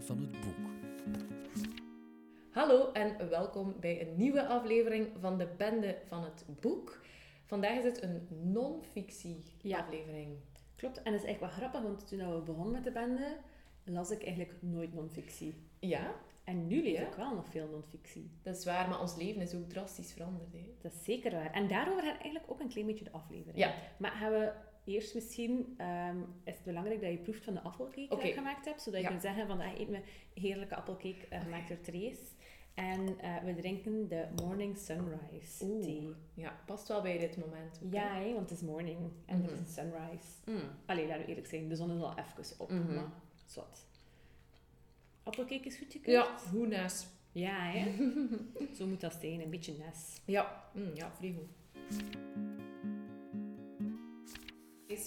[0.00, 0.70] van het boek.
[2.50, 7.00] Hallo en welkom bij een nieuwe aflevering van de Bende van het Boek.
[7.46, 9.78] Vandaag is het een non-fictie Ja.
[9.78, 10.36] aflevering.
[10.76, 13.36] Klopt, en dat is echt wel grappig, want toen we begonnen met de bende,
[13.84, 15.54] las ik eigenlijk nooit non-fictie.
[15.80, 17.06] Ja, En nu lees Ja?
[17.06, 18.30] ik wel nog veel non-fictie.
[18.42, 20.52] dat is waar, maar ons leven is ook drastisch veranderd.
[20.52, 20.74] Hè.
[20.80, 21.50] Dat is zeker waar.
[21.52, 23.58] En daarover gaat eigenlijk ook een klein beetje de aflevering.
[23.58, 23.74] Ja.
[23.98, 24.52] Maar gaan we
[24.84, 28.64] eerst misschien, ehm, is het belangrijk dat je proeft van de appelcake die ik gemaakt
[28.64, 30.00] heb, zodat je kunt zeggen van, ah, eten we
[30.40, 32.22] heerlijke appelcake eh, gemaakt door Therese.
[32.74, 35.84] En eh, we drinken de Morning Sunrise Oeh.
[35.84, 36.14] thee.
[36.34, 37.80] Ja, past wel bij dit moment.
[37.90, 39.42] Ja, want het is morning en Mhm.
[39.48, 40.28] het is een sunrise.
[40.46, 40.70] Mm.
[40.86, 42.94] Allee, laten we eerlijk zijn, de zon is al even op, Mhm.
[42.94, 43.12] maar
[43.46, 43.80] zwart.
[45.22, 46.26] Appelcake is goed gekeurd?
[46.26, 47.06] Ja, hoe naast.
[47.32, 47.92] Ja, hè?
[48.76, 50.20] Zo moet dat zijn, een beetje nes.
[50.24, 52.00] Ja, mm, ja, vrij goed.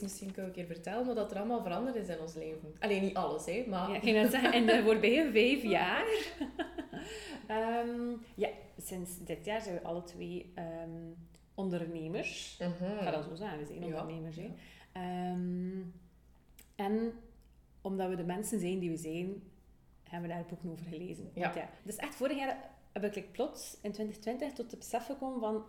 [0.01, 2.75] Misschien kan ik je vertellen wat er allemaal veranderd is in ons leven.
[2.79, 3.89] Alleen niet alles, hè, maar...
[3.89, 6.05] Ja, ik ging net zeggen, in de voorbije vijf jaar.
[7.47, 8.49] Ehm, ja,
[8.83, 11.11] sinds dit jaar zijn we alle twee ehm,
[11.53, 12.57] ondernemers.
[12.59, 12.91] Mhm.
[12.91, 13.85] Ik ga dat zo zeggen, we zijn Ja.
[13.85, 14.35] ondernemers.
[14.35, 14.41] Hè.
[14.43, 14.51] Ja.
[14.91, 15.81] Ehm,
[16.75, 17.13] en
[17.81, 19.43] omdat we de mensen zijn die we zijn,
[20.03, 21.29] hebben we daar boeken over gelezen.
[21.33, 21.41] Ja.
[21.41, 25.05] Want ja, dus echt vorig jaar heb ik like, plots in 2020 tot het besef
[25.05, 25.63] gekomen van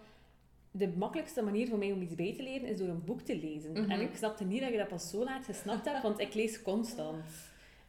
[0.77, 3.37] de makkelijkste manier voor mij om iets bij te leren is door een boek te
[3.37, 3.73] lezen.
[3.73, 3.91] Mhm.
[3.91, 6.63] En ik snapte niet dat je dat pas zo laat gesnapt hebt, want ik lees
[6.63, 7.25] constant.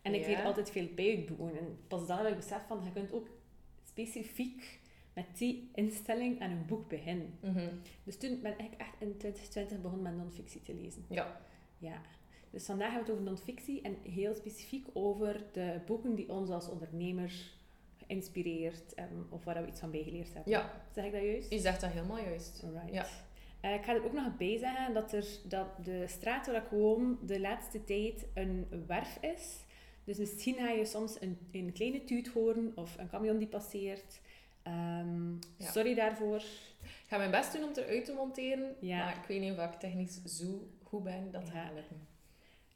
[0.01, 0.27] En ik Ja.
[0.27, 1.57] leer altijd veel bij uit boeken.
[1.59, 3.27] En pas dan heb ik besef van, je kunt ook
[3.83, 4.79] specifiek
[5.13, 7.33] met die instelling aan een boek beginnen.
[7.41, 7.67] Mhm.
[8.03, 11.05] Dus toen ben ik echt in 2020 begonnen met non-fictie te lezen.
[11.09, 11.41] Ja.
[11.77, 12.01] Ja.
[12.49, 16.49] Dus vandaag hebben we het over non-fictie en heel specifiek over de boeken die ons
[16.49, 17.56] als ondernemers
[18.07, 20.51] geïnspireerd hebben of waar we iets van bijgeleerd hebben.
[20.51, 20.71] Ja.
[20.93, 21.49] Zeg ik dat juist?
[21.51, 22.63] Je zegt dat helemaal juist.
[22.91, 23.05] Ja.
[23.61, 26.69] Eh, ik ga er ook nog bij zeggen dat, er, dat de straat waar ik
[26.71, 29.65] woon de laatste tijd een werf is.
[30.03, 34.21] Dus misschien ga je soms een, een kleine tuut horen of een camion die passeert.
[34.63, 35.71] Ehm, Ja.
[35.71, 36.37] Sorry daarvoor.
[36.81, 38.97] Ik ga mijn best doen om het eruit te monteren, Ja.
[39.05, 41.51] maar ik weet niet of ik technisch zo goed ben dat Ja.
[41.51, 42.07] gaat lukken.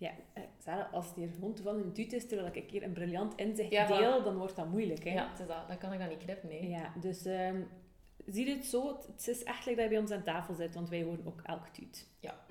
[0.02, 2.84] Ja, eh, Sarah, als het hier gewoon toevallig een tuut is, terwijl ik een keer
[2.84, 5.04] een briljant inzicht Ja, deel, dan wordt dat moeilijk.
[5.04, 5.14] Hè?
[5.14, 5.68] Ja, het is dat.
[5.68, 6.70] Dan kan ik dat niet knippen, nee.
[6.70, 7.62] Ja, dus ehm,
[8.26, 8.88] zie het zo?
[9.16, 11.68] Het- is echt dat je bij ons aan tafel zit, want wij horen ook elk
[11.68, 12.08] tuut.
[12.20, 12.46] Ja.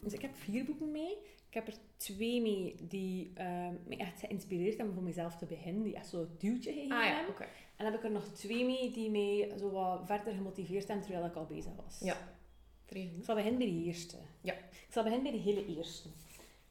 [0.00, 1.16] Dus ik heb vier boeken mee.
[1.48, 5.82] Ik heb er twee mee die ehm, me echt geïnspireerd hebben om mezelf te beginnen,
[5.82, 7.34] die echt zo'n duwtje gegeven Ah ja, hebben.
[7.76, 11.06] En dan heb ik er nog twee mee die mij zo wat verder gemotiveerd hebben
[11.06, 12.00] terwijl ik al bezig was.
[12.02, 12.16] Ja.
[13.00, 14.16] Ik zal beginnen bij de eerste.
[14.40, 14.52] Ja.
[14.52, 16.08] Ik zal beginnen bij de hele eerste.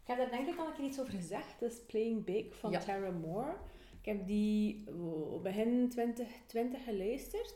[0.02, 1.60] Ik heb daar denk ik al een keer iets over gezegd.
[1.60, 2.80] Dat is Playing Big van Ja.
[2.80, 3.54] Tara Moore.
[4.02, 7.56] Ik heb die oh, begin 2020 geluisterd.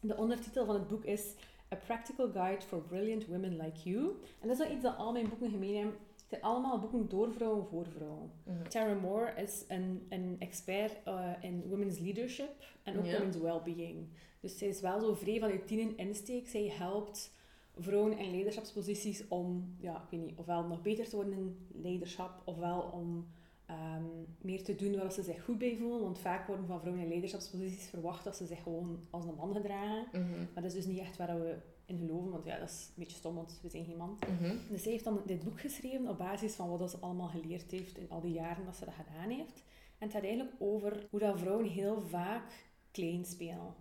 [0.00, 1.34] De ondertitel van het boek is
[1.72, 4.06] A Practical Guide for Brilliant Women Like You.
[4.40, 5.94] En dat is wel iets dat al mijn boeken gemeen hebben.
[5.94, 8.30] Het zijn allemaal boeken door vrouwen voor vrouwen.
[8.44, 8.68] Mhm.
[8.68, 13.12] Tara Moore is een, een expert eh, in women's leadership en ook Ja.
[13.12, 14.08] women's well-being.
[14.40, 16.48] Dus zij is wel zo vrij vanuit tien in insteek.
[16.48, 17.34] Zij helpt
[17.78, 22.42] vrouwen in leiderschapsposities om, ja, ik weet niet, ofwel nog beter te worden in leiderschap,
[22.44, 23.26] ofwel om
[23.66, 24.04] ehm,
[24.40, 26.00] meer te doen waar ze zich goed bij voelen.
[26.00, 29.54] Want vaak worden van vrouwen in leiderschapsposities verwacht dat ze zich gewoon als een man
[29.54, 30.06] gedragen.
[30.12, 30.38] Mhm.
[30.38, 33.02] Maar dat is dus niet echt waar we in geloven, want ja, dat is een
[33.02, 34.18] beetje stom, want we zijn geen man.
[34.40, 34.56] Mhm.
[34.70, 37.98] Dus zij heeft dan dit boek geschreven op basis van wat ze allemaal geleerd heeft
[37.98, 39.64] in al die jaren dat ze dat gedaan heeft.
[39.98, 43.74] En het gaat eigenlijk over hoe dat vrouwen heel vaak klein spelen.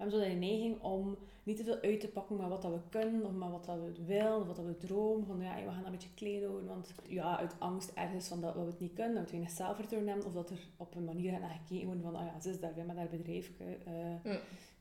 [0.00, 2.72] We hebben zo de neiging om niet te veel uit te pakken met wat dat
[2.72, 5.26] we kunnen, of met wat dat we willen, of wat dat we dromen.
[5.26, 8.40] Van ja, we gaan dat een beetje klein houden, want ja, uit angst ergens van
[8.40, 11.04] dat we het niet kunnen, dat we weinig zelfvertrouwen hebben, of dat er op een
[11.04, 13.50] manier naar gekeken wordt van, oh ja, ze is daar weer met haar bedrijf.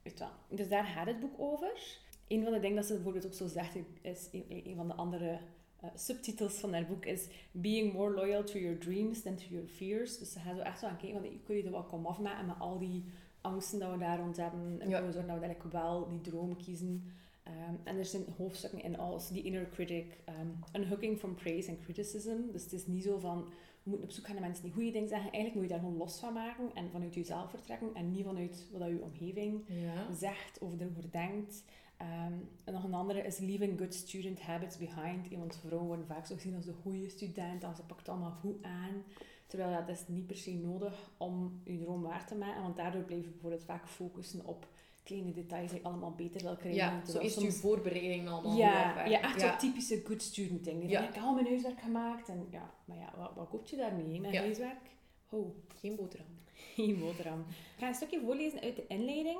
[0.03, 0.29] je wel.
[0.47, 1.97] Dus daar gaat het boek over.
[2.27, 5.39] Een van de dingen dat ze bijvoorbeeld ook zo zegt, is een, van de andere
[5.79, 9.67] eh, subtitels van haar boek is Being more loyal to your dreams than to your
[9.67, 10.17] fears.
[10.17, 12.45] Dus ze gaat zo echt zo aan kijken, van, kun je er wat kom afmaken
[12.45, 13.03] met al die
[13.49, 14.81] angsten dat we daar rond hebben.
[14.81, 15.05] En Ja.
[15.05, 17.03] we zorgen dat we eigenlijk wel die droom kiezen.
[17.43, 21.79] Ehm, en er zijn hoofdstukken in als die inner critic, um, unhooking from praise and
[21.79, 22.37] criticism.
[22.51, 23.43] Dus het is niet zo van,
[23.83, 25.31] we moeten op zoek gaan naar mensen die goede dingen zeggen.
[25.31, 27.89] Eigenlijk moet je daar gewoon los van maken en vanuit jezelf vertrekken.
[27.93, 30.13] En niet vanuit wat je omgeving Ja.
[30.13, 31.63] zegt of erover denkt.
[31.97, 35.27] Ehm, en nog een andere is leaving good student habits behind.
[35.37, 38.31] Want vrouwen worden vaak zo gezien als de goede student, als ze pakt het allemaal
[38.41, 39.03] goed aan.
[39.49, 42.75] Terwijl ja, dat is niet per se nodig om je droom waar te maken, want
[42.77, 44.67] daardoor blijf je bijvoorbeeld vaak focussen op
[45.03, 46.81] kleine details die je allemaal beter wil krijgen.
[46.81, 49.55] Ja, zo is je soms- voorbereiding allemaal ja, ja, echt ja.
[49.55, 50.79] typische good student ding.
[50.79, 51.07] Die Ja.
[51.07, 52.29] ik heb al mijn huiswerk gemaakt.
[52.29, 54.39] En ja, maar ja, wat, wat koop je daarmee, met Ja.
[54.39, 54.89] huiswerk?
[55.29, 56.27] Oh, Geen boterham.
[56.75, 57.39] geen boterham.
[57.49, 59.39] Ik ga een stukje voorlezen uit de inleiding.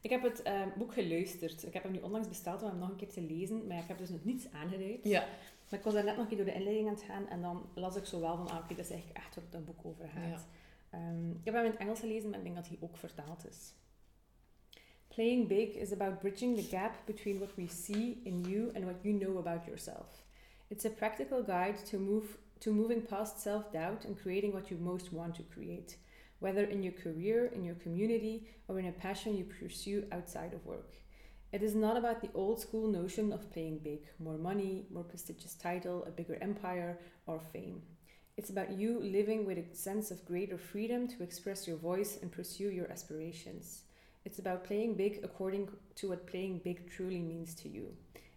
[0.00, 1.66] Ik heb het eh, boek geluisterd.
[1.66, 3.88] Ik heb hem nu onlangs besteld om hem nog een keer te lezen, maar ik
[3.88, 5.00] heb dus nog niets aangeduid.
[5.02, 5.24] Ja.
[5.70, 7.40] Maar ik was daar net nog een keer door de inleiding aan het gaan en
[7.40, 9.64] dan las ik zo wel van, ah, oké, dat is eigenlijk echt waar het een
[9.64, 10.46] boek over gaat.
[10.90, 10.98] Ja.
[10.98, 13.46] Ehm, ik heb hem in het Engels gelezen, maar ik denk dat hij ook vertaald
[13.48, 13.74] is.
[15.08, 19.02] Playing big is about bridging the gap between what we see in you and what
[19.02, 20.24] you know about yourself.
[20.68, 25.12] It's a practical guide to move to moving past self-doubt and creating what you most
[25.12, 25.96] want to create,
[26.38, 30.64] whether in your career, in your community, or in a passion you pursue outside of
[30.64, 30.96] work.
[31.56, 35.54] It is not about the old school notion of playing big, more money, more prestigious
[35.54, 37.80] title, a bigger empire, or fame.
[38.36, 42.30] It's about you living with a sense of greater freedom to express your voice and
[42.30, 43.84] pursue your aspirations.
[44.26, 47.86] It's about playing big according to what playing big truly means to you.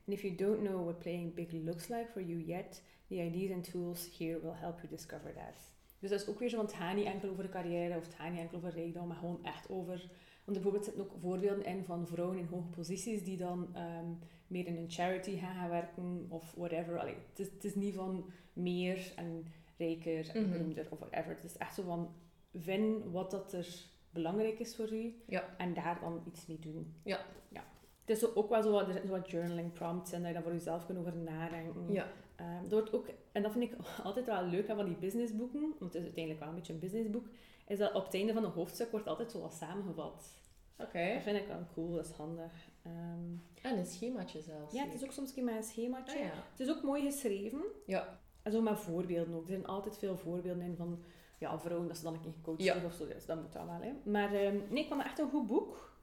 [0.06, 2.80] And if you don't know what playing big looks like for you yet,
[3.10, 5.58] the ideas and tools here will help you discover that.
[6.00, 8.04] Dus dat is ook weer zo, want het gaat niet enkel over de carrière of
[8.06, 9.98] het gaat niet enkel over rijkdom, maar gewoon echt over...
[10.46, 14.06] Want bijvoorbeeld zitten ook voorbeelden in van vrouwen in hoge posities die dan ehm,
[14.48, 17.00] meer in een charity gaan, gaan werken of whatever.
[17.00, 19.46] Allee, het, is, het is niet van meer en
[19.78, 20.52] rijker en Mhm.
[20.52, 21.36] beroemder of whatever.
[21.36, 22.14] Het is echt zo van,
[22.54, 23.68] vind wat dat er
[24.10, 25.56] belangrijk is voor u Ja.
[25.58, 26.94] en daar dan iets mee doen.
[27.04, 27.20] Ja.
[27.50, 27.64] ja.
[28.06, 30.34] Het is ook wel zo wat, er zitten zo wat journaling prompts en dat je
[30.34, 31.94] dan voor jezelf kunt over nadenken.
[31.94, 32.08] Ja.
[32.40, 35.62] Ehm, er wordt ook, en dat vind ik altijd wel leuk aan van die businessboeken,
[35.62, 37.28] want het is uiteindelijk wel een beetje een businessboek,
[37.68, 40.38] is dat op het einde van een hoofdstuk wordt altijd zo wat samengevat.
[40.78, 41.14] Oké.
[41.14, 42.52] Dat vind ik wel cool, dat is handig.
[42.84, 44.74] Ehm, En een schemaatje zelfs.
[44.74, 46.18] ja, het is ook soms een een schemaatje.
[46.18, 46.32] Ah, ja.
[46.52, 47.62] Het is ook mooi geschreven.
[47.86, 48.20] Ja.
[48.42, 49.42] En zo met voorbeelden ook.
[49.42, 51.04] Er zijn altijd veel voorbeelden in van
[51.40, 52.86] ja, vrouwen, dat ze dan een keer gecoacht Ja.
[52.86, 53.08] of zo.
[53.08, 53.94] Dus dat moet dan wel, hè.
[54.12, 55.98] Maar ehm, nee, ik vond het echt een goed boek.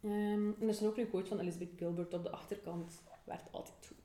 [0.00, 3.02] En er is ook een quote van Elizabeth Gilbert op de achterkant.
[3.24, 3.96] Werkt altijd goed.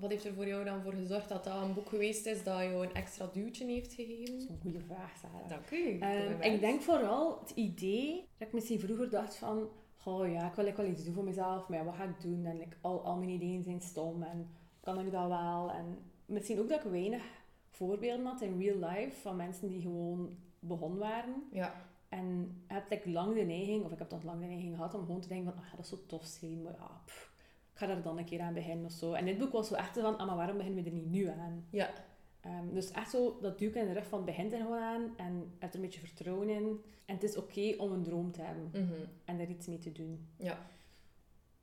[0.00, 2.58] Wat heeft er voor jou dan voor gezorgd dat dat een boek geweest is dat
[2.58, 4.48] jou een extra duwtje heeft Dat is gegeven?
[4.50, 5.48] een goede vraag, Sarah.
[5.48, 5.76] Dank u.
[5.76, 9.68] Ik Ehm, ik denk vooral het idee dat ik misschien vroeger dacht van...
[10.04, 12.20] Oh ja, ik wil like, wel iets doen voor mezelf, maar ja, wat ga ik
[12.20, 12.44] doen?
[12.44, 14.48] En like, al, al mijn ideeën zijn stom en
[14.80, 15.70] kan ik dat wel?
[15.70, 17.22] En misschien ook dat ik weinig
[17.70, 21.42] voorbeelden had in real life van mensen die gewoon begonnen waren.
[21.52, 21.74] Ja.
[22.08, 25.04] En heb ik lang de neiging, of ik heb toch lang de neiging gehad om
[25.04, 27.35] gewoon te denken van, ah, dat zou tof zijn, maar ja, pff, ik
[27.78, 29.12] ga daar dan een keer aan beginnen of zo.
[29.12, 31.26] En dit boek was zo echt van, ah, maar waarom beginnen we er niet nu
[31.28, 31.66] aan?
[31.70, 31.90] Ja.
[32.40, 35.52] Ehm, dus echt zo dat duwken in de rug van, begint er gewoon aan en
[35.58, 36.80] heb er een beetje vertrouwen in.
[37.04, 38.92] En het is oké om een droom te hebben Mhm.
[39.24, 40.28] en daar iets mee te doen.
[40.36, 40.58] Ja.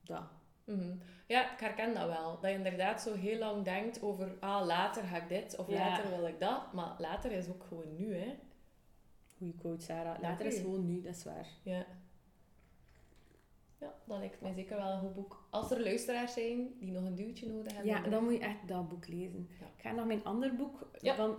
[0.02, 0.22] Dat.
[0.64, 0.96] Mhm.
[1.26, 2.40] Ja, ik herken dat wel.
[2.40, 5.74] Dat je inderdaad zo heel lang denkt over, ah, later ga ik dit of Ja.
[5.88, 6.72] later wil ik dat.
[6.72, 8.34] Maar later is ook gewoon nu, hè.
[9.38, 10.04] Goeie quote, Sarah.
[10.12, 11.46] Dank Later is gewoon nu, dat is waar.
[11.62, 11.86] Ja.
[13.84, 15.46] Ja, dat lijkt mij zeker wel een goed boek.
[15.50, 17.92] Als er luisteraars zijn die nog een duwtje nodig hebben.
[17.92, 19.48] Ja, dan moet je echt dat boek lezen.
[19.60, 19.66] Ja.
[19.76, 21.14] Ik ga nog mijn ander boek Ja.
[21.14, 21.36] van,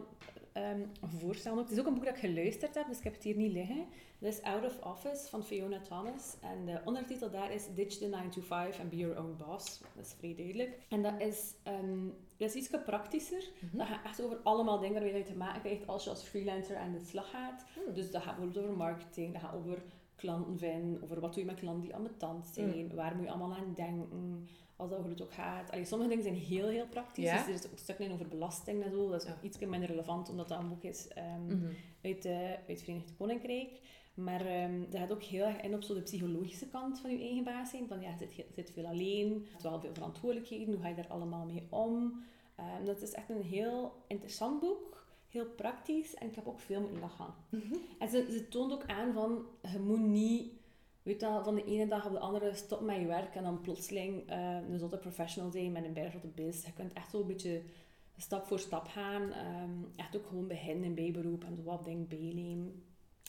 [0.54, 1.58] ehm, voorstellen.
[1.58, 3.52] Het is ook een boek dat ik geluisterd heb, dus ik heb het hier niet
[3.52, 3.86] liggen.
[4.20, 6.36] Dat is Out of Office van Fiona Thomas.
[6.42, 9.80] En de ondertitel daar is Ditch the 9 to 5 and be your own boss.
[9.96, 10.78] Dat is vrij duidelijk.
[10.90, 12.06] En dat is, ehm,
[12.38, 13.44] dat is iets praktischer.
[13.60, 13.78] Mhm.
[13.78, 16.78] Dat gaat echt over allemaal dingen waarmee je te maken krijgt als je als freelancer
[16.78, 17.66] aan de slag gaat.
[17.74, 17.94] Hmm.
[17.94, 19.84] Dus dat gaat bijvoorbeeld over marketing, dat gaat over
[20.16, 23.56] klanten vinden, over wat doe je met klanten die ambetant zijn, waar moet je allemaal
[23.58, 25.72] aan denken, als dat over het ook gaat.
[25.72, 27.26] Allee, sommige dingen zijn heel, heel praktisch.
[27.26, 27.38] Ja.
[27.38, 29.10] Dus er is ook stukken in over belasting en zo.
[29.10, 29.38] Dat is Ja.
[29.42, 31.66] iets minder relevant, omdat dat een boek is ehm, Mhm.
[32.04, 33.80] uit, eh, uit het Verenigd Koninkrijk.
[34.14, 37.20] Maar ehm dat gaat ook heel erg in op zo de psychologische kant van je
[37.20, 37.88] eigen baas zijn.
[37.88, 41.08] Van ja, zit, zit veel alleen, je hebt wel veel verantwoordelijkheden, hoe ga je daar
[41.08, 42.24] allemaal mee om?
[42.56, 44.95] Ehm, dat is echt een heel interessant boek,
[45.36, 47.34] heel praktisch en ik heb ook veel moeten lachen.
[48.00, 50.52] En ze, ze toont ook aan van, je moet niet,
[51.04, 53.62] weet wel, van de ene dag op de andere stop met je werk en dan
[53.62, 56.66] plotseling eh, een zotte professional zijn met een berg op de biz.
[56.66, 57.62] Je kunt echt zo een beetje
[58.18, 59.32] stap voor stap gaan.
[59.32, 62.84] ehm, echt ook gewoon beginnen in bijberoep en zo wat dingen bijnemen.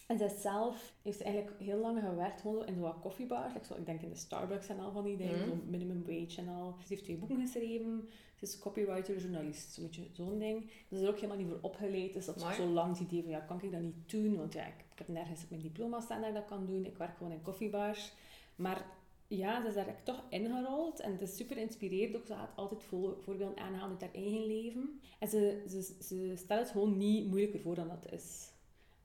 [0.07, 3.53] En zij zelf heeft eigenlijk heel lang gewerkt in zo'n koffiebars.
[3.53, 5.39] Like zo, ik denk in de Starbucks en al van die dingen.
[5.39, 5.49] Mhm.
[5.49, 6.75] Zo minimum wage en al.
[6.81, 8.09] Ze heeft twee boeken geschreven.
[8.37, 9.73] Ze is copywriter, journalist.
[9.73, 10.71] Zo'n beetje zo'n ding.
[10.89, 12.13] Ze is er ook helemaal niet voor opgeleid.
[12.13, 12.57] Dus dat is Amai.
[12.57, 14.37] zo lang het idee van, ja, kan ik dat niet doen?
[14.37, 16.85] Want ja, ik, ik heb nergens op mijn diploma staan dat ik dat kan doen.
[16.85, 18.13] Ik werk gewoon in koffiebars.
[18.57, 18.87] Maar
[19.27, 21.01] ja, ze is daar toch ingerold.
[21.01, 22.27] En het is super inspireerd ook.
[22.27, 25.01] Ze gaat altijd voor, voorbeelden aanhalen uit haar eigen leven.
[25.19, 28.55] En ze, ze, ze stelt het gewoon niet moeilijker voor dan dat is.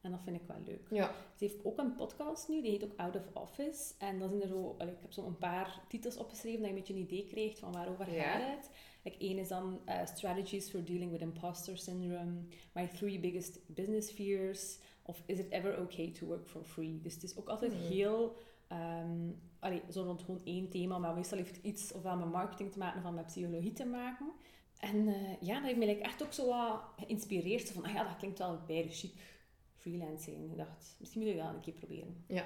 [0.01, 0.87] En dat vind ik wel leuk.
[0.89, 1.11] Ja.
[1.35, 3.93] Ze heeft ook een podcast nu, die heet ook Out of Office.
[3.97, 6.79] En dan zijn er zo, ik heb zo een paar titels opgeschreven, dat je een
[6.79, 8.23] beetje een idee krijgt van waarover Ja.
[8.23, 8.69] gaat het.
[9.03, 12.33] Like, één is dan eh, Strategies for Dealing with Imposter Syndrome,
[12.73, 16.99] My Three Biggest Business Fears, of Is it ever okay to work for free?
[17.01, 17.81] Dus het is ook altijd Mhm.
[17.81, 18.35] heel,
[18.67, 19.29] ehm
[19.59, 22.77] allee, zo rond gewoon één thema, maar meestal heeft het iets ofwel met marketing te
[22.77, 24.31] maken of met psychologie te maken.
[24.79, 27.71] En eh, ja, dat heeft me like, echt ook zo wat geïnspireerd.
[27.71, 28.89] Van, ah ja, dat klinkt wel bij de
[29.81, 30.51] freelancing.
[30.51, 32.23] Ik dacht, misschien moet ik dat een keer proberen.
[32.27, 32.45] Ja.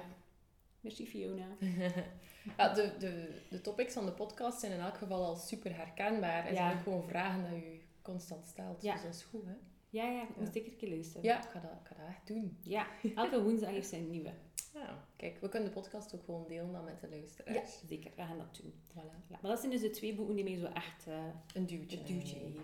[0.80, 1.46] Merci Fiona.
[2.58, 6.44] ja, de, de, de topics van de podcast zijn in elk geval al super herkenbaar.
[6.46, 6.56] En Ja.
[6.56, 8.82] zijn ook gewoon vragen dat je constant stelt.
[8.82, 8.92] Ja.
[8.92, 9.54] Dus dat is goed, hè?
[9.90, 10.52] Ja, ja, ik moet Ja.
[10.52, 11.22] zeker een keer luisteren.
[11.22, 12.58] Ja, ik ga dat, ik ga dat echt doen.
[12.62, 14.32] Ja, elke woensdag heeft zij een nieuwe.
[14.74, 17.82] Ja, kijk, we kunnen de podcast ook gewoon delen dan met de Ja, luisteraars.
[17.86, 18.10] zeker.
[18.16, 18.72] We gaan dat doen.
[18.90, 19.26] Voilà.
[19.28, 21.24] Ja, maar dat zijn dus de twee boeken die mij zo echt eh
[21.54, 21.98] Een duwtje.
[21.98, 22.62] een duwtje geven.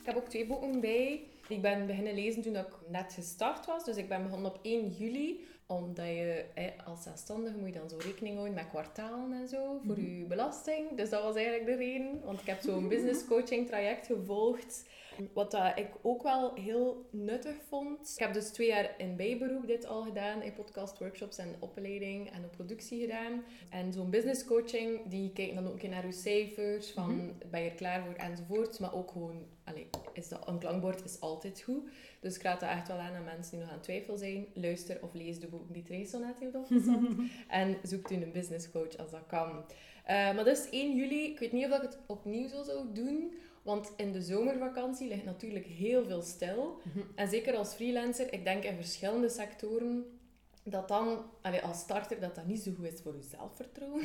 [0.00, 1.26] Ik heb ook twee boeken bij.
[1.48, 3.84] Ik ben beginnen lezen toen ik net gestart was.
[3.84, 5.44] Dus ik ben begonnen op 1 juli.
[5.68, 9.80] Omdat je eh, als zelfstandige moet je dan zo rekening houden met kwartalen en zo
[9.86, 10.18] voor Mhm.
[10.18, 10.96] je belasting.
[10.96, 12.20] Dus dat was eigenlijk de reden.
[12.24, 14.84] Want ik heb zo'n business coaching traject gevolgd.
[15.32, 18.12] Wat dat ik ook wel heel nuttig vond.
[18.16, 20.42] Ik heb dus twee jaar in bijberoep dit al gedaan.
[20.42, 23.42] In podcast, workshops en opleiding en op productie gedaan.
[23.70, 26.90] En zo'n business coaching, die kijkt dan ook een keer naar je cijfers.
[26.90, 27.30] Van, Mhm.
[27.50, 28.80] ben je er klaar voor enzovoort.
[28.80, 31.88] Maar ook gewoon, allee, is dat, een klankbord is altijd goed.
[32.20, 34.46] Dus ik raad dat echt wel aan aan mensen die nog aan twijfel zijn.
[34.54, 36.98] Luister of lees de boeken die Trace net heeft opgezet.
[37.48, 39.64] en zoek u een business coach als dat kan.
[40.04, 43.32] Eh, maar dus 1 juli, ik weet niet of ik het opnieuw zo zou doen.
[43.66, 46.80] Want in de zomervakantie ligt natuurlijk heel veel stil.
[46.82, 46.98] Mhm.
[47.14, 50.18] En zeker als freelancer, ik denk in verschillende sectoren,
[50.64, 54.02] dat dan, allee, als starter, dat dat niet zo goed is voor je zelfvertrouwen.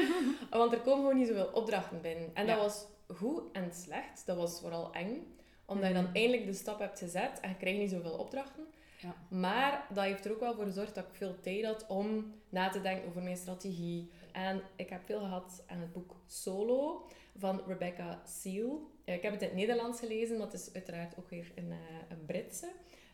[0.50, 2.30] Want er komen gewoon niet zoveel opdrachten binnen.
[2.34, 2.86] En dat was
[3.16, 4.22] goed en slecht.
[4.26, 5.26] Dat was vooral eng.
[5.64, 6.14] Omdat je dan Mhm.
[6.14, 8.64] eindelijk de stap hebt gezet en je krijgt niet zoveel opdrachten.
[9.00, 9.14] Ja.
[9.38, 12.68] Maar dat heeft er ook wel voor gezorgd dat ik veel tijd had om na
[12.68, 14.10] te denken over mijn strategie.
[14.32, 18.90] En ik heb veel gehad aan het boek Solo van Rebecca Seal.
[19.10, 21.70] Eh, Ik heb het in het Nederlands gelezen, maar het is uiteraard ook weer een,
[21.70, 21.78] eh,
[22.10, 22.68] een Britse.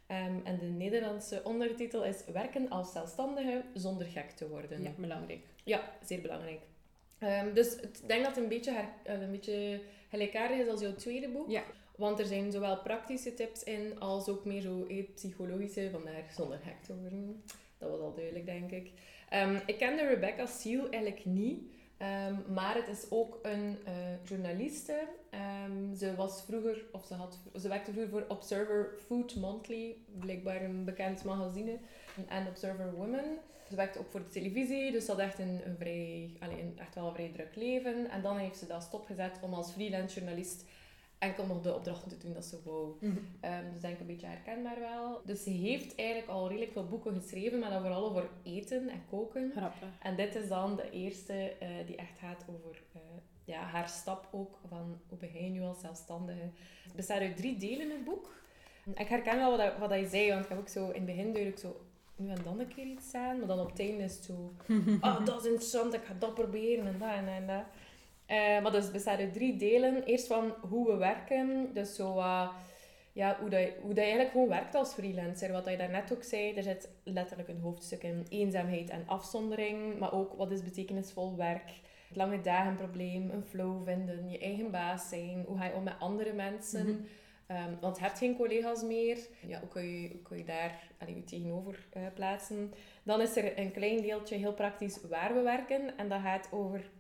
[0.07, 4.83] Ehm, en de Nederlandse ondertitel is Werken als zelfstandige zonder gek te worden.
[4.83, 5.41] Ja, belangrijk.
[5.65, 6.61] Ja, zeer belangrijk.
[7.19, 10.81] Ehm, dus ik denk dat het een beetje, her- eh, een beetje gelijkaardig is als
[10.81, 11.50] jouw tweede boek.
[11.50, 11.62] Ja.
[11.97, 16.83] Want er zijn zowel praktische tips in, als ook meer zo psychologische, vandaar zonder gek
[16.83, 17.43] te worden.
[17.79, 18.91] Dat was al duidelijk, denk ik.
[19.29, 21.62] Ehm, ik kende Rebecca Seal eigenlijk niet.
[21.97, 25.09] Ehm, maar het is ook een eh, journaliste.
[25.31, 30.62] Ehm, ze was vroeger, of ze, had, ze werkte vroeger voor Observer Food Monthly, blijkbaar
[30.62, 31.79] een bekend magazine.
[32.29, 33.38] En Observer Women.
[33.69, 36.95] Ze werkte ook voor de televisie, dus had echt een, een vrij, allee, een, echt
[36.95, 38.11] wel een vrij druk leven.
[38.11, 40.65] En dan heeft ze dat stopgezet om als freelance journalist
[41.19, 42.97] enkel nog de opdrachten te doen dat ze wou.
[43.41, 45.21] Ehm, dus denk ik een beetje herkenbaar wel.
[45.25, 49.03] Dus ze heeft eigenlijk al redelijk veel boeken geschreven, maar dan vooral over eten en
[49.11, 49.51] koken.
[49.57, 49.89] Grappig.
[50.03, 53.01] En dit is dan de eerste eh, die echt gaat over eh,
[53.45, 56.51] ja, haar stap ook van hoe begin je nu als zelfstandige.
[56.85, 58.35] Het bestaat uit drie delen, het boek.
[58.95, 61.07] Ik herken wel wat, wat dat je zei, want ik heb ook zo in het
[61.07, 61.81] begin duidelijk zo
[62.17, 64.53] nu en dan een keer iets aan, maar dan op het einde is het zo,
[65.01, 67.65] ah, dat is interessant, ik ga dat proberen en dat en dat en dat.
[68.26, 70.04] Eh, maar dus bestaat uit drie delen.
[70.04, 72.50] Eerst van hoe we werken, dus zo wat
[73.16, 75.52] ja, hoe, dat je, hoe dat je eigenlijk gewoon werkt als freelancer.
[75.52, 80.12] Wat je daarnet ook zei, er zit letterlijk een hoofdstuk in eenzaamheid en afzondering, maar
[80.12, 81.71] ook wat is betekenisvol werk,
[82.09, 85.99] het lange dagenprobleem, een flow vinden, je eigen baas zijn, hoe ga je om met
[85.99, 87.06] andere mensen.
[87.47, 89.18] Ehm, want je hebt geen collega's meer.
[89.47, 92.73] Ja, hoe kun je, hoe kun je daar allee, je tegenover eh, plaatsen?
[93.02, 95.97] Dan is er een klein deeltje, heel praktisch, waar we werken.
[95.99, 96.90] En dat gaat over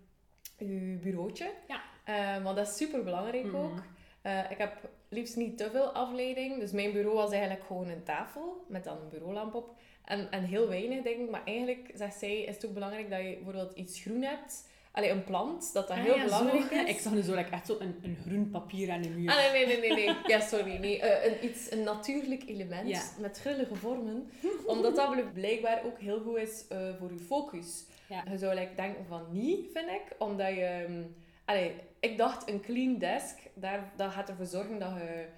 [0.58, 1.50] je bureautje.
[1.68, 1.80] Ja.
[2.04, 3.56] Eh, want dat is super belangrijk Mhm.
[3.56, 3.82] ook.
[4.22, 4.72] Eh, ik heb
[5.08, 6.60] liefst niet te veel afleiding.
[6.60, 9.74] Dus mijn bureau was eigenlijk gewoon een tafel met dan een bureaulamp op.
[10.04, 11.30] En, en heel weinig, denk ik.
[11.30, 14.68] Maar eigenlijk, zegt zij, is het ook belangrijk dat je bijvoorbeeld iets groen hebt.
[14.92, 16.74] Allee, een plant, dat dat Ah, heel ja, belangrijk zo.
[16.74, 16.88] is.
[16.90, 19.30] Ik zag nu zo like, echt zo een, een groen papier aan de muur.
[19.30, 20.06] Ah, nee, nee, nee, nee.
[20.06, 20.16] nee.
[20.26, 20.76] Ja, sorry.
[20.76, 21.00] Nee.
[21.00, 23.02] Eh, een, iets, een natuurlijk element Ja.
[23.20, 24.30] met grillige vormen.
[24.66, 26.64] Omdat dat blijkbaar ook heel goed is
[26.98, 27.84] voor je focus.
[28.08, 28.24] Ja.
[28.30, 30.02] Je zou like, denken van niet, vind ik.
[30.18, 30.60] Omdat je...
[30.64, 31.02] ehm,
[31.44, 35.28] allee, ik dacht een clean desk, daar, dat gaat ervoor zorgen dat je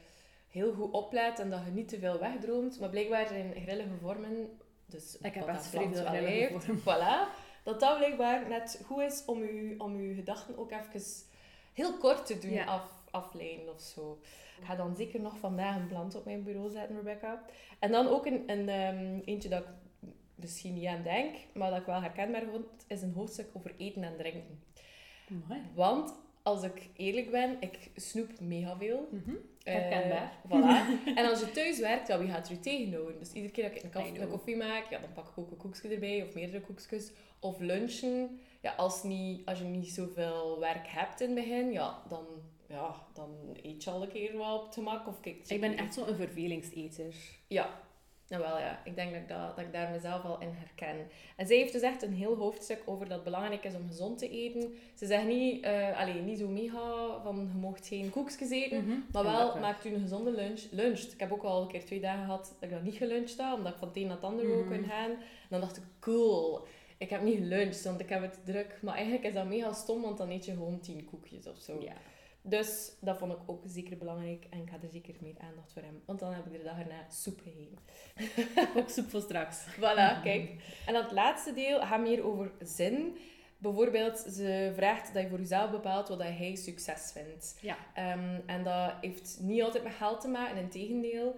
[0.49, 2.81] heel goed oplet en dat je niet te veel wegdroomt.
[2.81, 4.59] Maar blijkbaar zijn grillige vormen...
[4.87, 6.81] Dus Ik heb echt plant veel vormen.
[6.89, 7.47] Voilà.
[7.65, 11.03] Dat dat blijkbaar net goed is om je, om je gedachten ook even
[11.73, 12.65] heel kort te doen Ja.
[12.65, 14.19] af, afleiden of zo.
[14.59, 17.43] Ik ga dan zeker nog vandaag een plant op mijn bureau zetten, Rebecca.
[17.79, 19.69] En dan ook een, een ehm, eentje dat ik
[20.41, 24.03] misschien niet aan denk, maar dat ik wel herkenbaar vond, is een hoofdstuk over eten
[24.03, 24.63] en drinken.
[25.49, 25.61] Mooi.
[25.75, 29.09] Want, als ik eerlijk ben, ik snoep mega veel.
[29.11, 29.35] Mhm.
[29.63, 30.33] Eh, Herkenbaar.
[30.47, 31.15] voilà.
[31.15, 33.19] En als je thuis werkt, ja, wie gaat er je tegenhouden?
[33.19, 35.51] Dus iedere keer dat ik een, koffie, een koffie maak, ja, dan pak ik ook
[35.51, 37.11] een koekje erbij, of meerdere koekjes.
[37.41, 38.41] Of lunchen.
[38.61, 42.27] Ja, als, niet, als je niet zoveel werk hebt in het begin, ja, dan,
[42.69, 43.31] ja, dan
[43.63, 45.07] eet je al een keer wel op het gemak.
[45.07, 47.15] Of kijk, Ik ben echt zo'n vervelingseter.
[47.47, 47.81] Ja,
[48.29, 51.07] Nou wel ja, ik denk dat ik, dat, dat ik daar mezelf al in herken.
[51.37, 54.19] En zij heeft dus echt een heel hoofdstuk over dat het belangrijk is om gezond
[54.19, 54.75] te eten.
[54.95, 58.97] Ze zegt niet, uh, allee, niet zo mega van je mocht geen koekjes eten, Mhm.
[59.13, 59.61] maar wel bakken.
[59.61, 60.61] maakt u een gezonde lunch.
[60.71, 61.13] Luncht.
[61.13, 63.57] Ik heb ook al een keer twee dagen gehad dat ik dat niet geluncht had,
[63.57, 64.69] omdat ik van het een naar het ander wou Mhm.
[64.71, 65.11] kunnen gaan.
[65.11, 65.19] En
[65.49, 66.67] dan dacht ik, cool,
[66.99, 68.79] ik heb niet geluncht, want ik heb het druk.
[68.83, 71.81] Maar eigenlijk is dat mega stom, want dan eet je gewoon tien koekjes of zo.
[71.81, 71.93] Ja.
[72.49, 75.83] Dus dat vond ik ook zeker belangrijk en ik ga er zeker meer aandacht voor
[75.83, 76.03] hebben.
[76.05, 77.79] Want dan heb ik er de dag erna soep gegeten.
[78.83, 79.67] Ook soep voor straks.
[79.77, 80.51] Voilà, kijk.
[80.87, 83.17] En dan het laatste deel gaat meer over zin.
[83.61, 87.59] Bijvoorbeeld, ze vraagt dat je voor jezelf bepaalt wat jij succes vindt.
[87.61, 87.77] Ja.
[87.95, 91.37] Ehm, en dat heeft niet altijd met geld te maken, in tegendeel.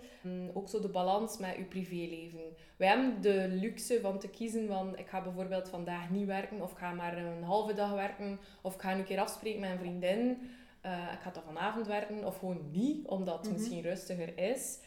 [0.55, 2.57] ook zo de balans met je privéleven.
[2.77, 6.71] Wij hebben de luxe van te kiezen van, ik ga bijvoorbeeld vandaag niet werken, of
[6.71, 9.79] ik ga maar een halve dag werken, of ik ga een keer afspreken met een
[9.79, 10.39] vriendin.
[10.81, 13.53] Eh, ik ga dan vanavond werken, of gewoon niet, omdat het Mhm.
[13.55, 14.79] misschien rustiger is.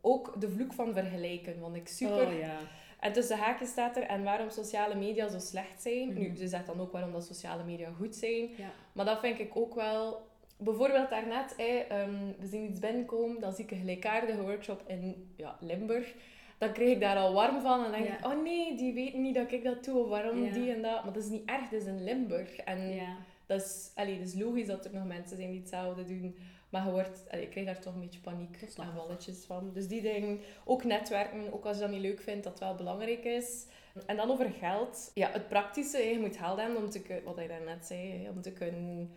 [0.00, 2.56] Ook de vloek van vergelijken, want ik super Oh ja.
[3.00, 6.08] en tussen haakjes staat er en waarom sociale media zo slecht zijn.
[6.08, 6.18] Mhm.
[6.18, 8.48] Nu, ze zegt dan ook waarom dat sociale media goed zijn.
[8.56, 8.70] Ja.
[8.92, 10.30] Maar dat vind ik ook wel...
[10.58, 15.56] Bijvoorbeeld daarnet, ehm, we zien iets binnenkomen, dan zie ik een gelijkaardige workshop in ja,
[15.60, 16.14] Limburg.
[16.58, 18.18] Dan krijg ik daar al warm van en denk Ja.
[18.18, 20.52] ik, oh nee, die weten niet dat ik dat doe, of waarom Ja.
[20.52, 21.04] die en dat.
[21.04, 22.56] Maar dat is niet erg, dat is in Limburg.
[22.56, 23.16] En Ja.
[23.52, 26.36] Dat is, allee, dat is logisch dat er nog mensen zijn die hetzelfde doen.
[26.68, 29.70] Maar je wordt, allee, ik krijg daar toch een beetje paniek en walletjes van.
[29.72, 33.24] Dus die dingen, ook netwerken, ook als je dat niet leuk vindt, dat wel belangrijk
[33.24, 33.66] is.
[34.06, 35.10] En dan over geld.
[35.14, 38.40] Ja, het praktische, je moet geld hebben om te kunnen, wat ik daarnet zei, om
[38.42, 39.10] te kunnen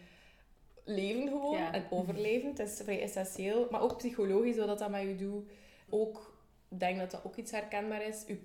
[0.83, 1.73] leven gewoon Ja.
[1.73, 2.49] en overleven.
[2.49, 3.67] Het is vrij essentieel.
[3.71, 5.49] Maar ook psychologisch, wat dat met je doet.
[5.89, 6.37] Ook,
[6.69, 8.23] ik denk dat dat ook iets herkenbaar is.
[8.27, 8.35] Je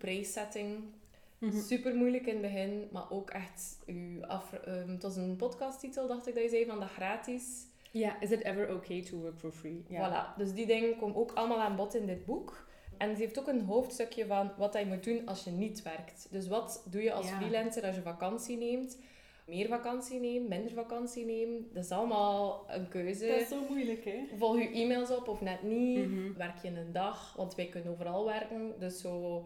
[1.40, 1.60] Mhm.
[1.60, 4.52] Super moeilijk in het begin, maar ook echt uw af...
[4.52, 7.66] ehm, het was een podcasttitel, dacht ik dat je zei, van dat gratis.
[7.90, 9.84] Ja, is it ever okay to work for free?
[9.88, 10.32] Ja.
[10.34, 10.38] Voilà.
[10.38, 12.68] Dus die dingen komen ook allemaal aan bod in dit boek.
[12.98, 16.28] En ze heeft ook een hoofdstukje van wat je moet doen als je niet werkt.
[16.30, 18.98] Dus wat doe je als freelancer als je vakantie neemt?
[19.46, 21.74] Meer vakantie neemt, minder vakantie neemt.
[21.74, 23.26] Dat is allemaal een keuze.
[23.26, 24.26] Dat is zo moeilijk, hè?
[24.36, 26.08] Volg je e-mails op of net niet?
[26.08, 26.32] Mhm.
[26.36, 27.34] Werk je een dag?
[27.36, 28.74] Want wij kunnen overal werken.
[28.78, 29.44] Dus zo...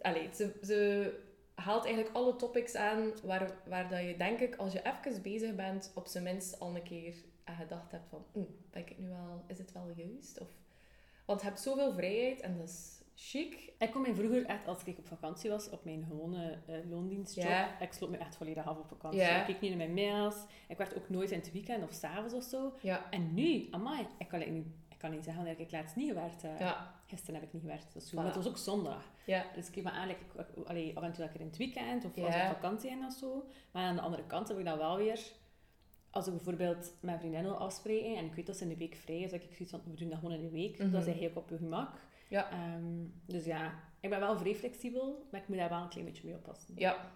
[0.00, 1.10] Allee, ze, ze
[1.54, 5.54] haalt eigenlijk alle topics aan waar, waar dat je, denk ik, als je even bezig
[5.54, 7.14] bent, op zijn minst al een keer
[7.44, 8.24] aan gedacht hebt van...
[8.32, 9.44] "Hm, ben ik nu wel...
[9.46, 10.40] Is het wel juist?
[10.40, 10.48] Of,
[11.24, 13.72] want je hebt zoveel vrijheid en dat is chic.
[13.78, 17.46] Ik kon mij vroeger echt, als ik op vakantie was, op mijn gewone eh, loondienstjob,
[17.80, 19.20] ik sloot me echt volledig af op vakantie.
[19.40, 20.36] Ik keek niet naar mijn mails,
[20.68, 22.72] ik werd ook nooit in het weekend of s'avonds of zo.
[23.10, 24.64] En nu, amai, ik kan, niet, ik
[25.02, 26.58] kan niet zeggen dat ik laatst niet gewerkt heb.
[26.60, 26.94] Ja.
[27.06, 28.12] Gisteren heb ik niet gewerkt, dat is goed.
[28.12, 28.14] Voilà.
[28.16, 29.04] Maar het was ook zondag.
[29.26, 29.44] Ja.
[29.54, 32.34] Dus ik keek me ik- allee, af en toe lekker in het weekend of als
[32.34, 33.44] ik op vakantie en of zo.
[33.72, 35.20] Maar aan de andere kant heb ik dan wel weer,
[36.10, 38.94] als ik bijvoorbeeld met vriendinnen wil afspreken en ik weet dat ze in de week
[38.94, 40.78] vrij is, dat ik zoiets van, we doen dat gewoon in de week.
[40.78, 40.90] Mhm.
[40.90, 41.98] Dat is eigenlijk op je gemak.
[42.28, 42.50] Ja.
[42.50, 46.06] Ehm, dus ja, ik ben wel vrij flexibel, maar ik moet daar wel een klein
[46.06, 46.74] beetje mee oppassen.
[46.76, 47.10] Ja.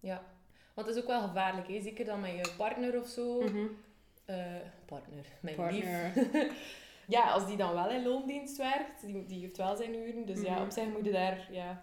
[0.00, 0.22] Ja.
[0.74, 1.80] Want het is ook wel gevaarlijk, hè?
[1.80, 3.40] zeker dan met je partner of zo.
[3.42, 3.66] Mhm.
[4.24, 4.44] Eh,
[4.86, 5.84] partner, mijn lief.
[7.10, 10.26] Ja, als die dan wel in loondienst werkt, die, die heeft wel zijn uren.
[10.26, 10.62] Dus ja, Mhm.
[10.62, 11.82] op zich moet je daar ja,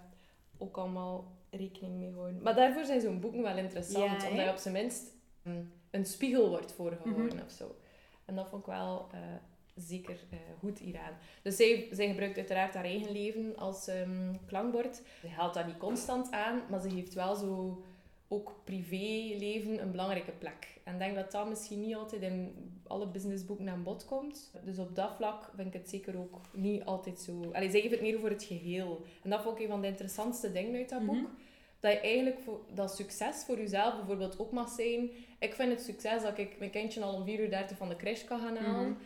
[0.57, 2.41] ook allemaal rekening mee houden.
[2.41, 5.11] Maar daarvoor zijn zo'n boeken wel interessant, Ja, omdat je op zijn minst
[5.91, 7.45] een spiegel wordt voorgehouden Mhm.
[7.45, 7.75] of zo.
[8.25, 9.19] En dat vond ik wel eh,
[9.75, 11.13] zeker eh, goed hieraan.
[11.41, 15.01] Dus zij, zij gebruikt uiteraard haar eigen leven als ehm, klankbord.
[15.21, 17.83] Ze haalt dat niet constant aan, maar ze heeft wel zo
[18.27, 20.79] ook privéleven een belangrijke plek.
[20.83, 22.53] En ik denk dat dat misschien niet altijd in
[22.87, 24.51] alle businessboeken aan bod komt.
[24.63, 27.49] Dus op dat vlak vind ik het zeker ook niet altijd zo...
[27.51, 29.01] Allee, zij geeft het meer over het geheel.
[29.23, 31.07] En dat vond ik een van de interessantste dingen uit dat Mhm.
[31.07, 31.29] boek.
[31.79, 35.09] Dat je eigenlijk voor, dat succes voor jezelf bijvoorbeeld ook mag zijn.
[35.39, 37.95] Ik vind het succes dat ik mijn kindje al om 4 uur 30 van de
[37.95, 38.89] crash kan gaan halen.
[38.89, 38.99] Mhm.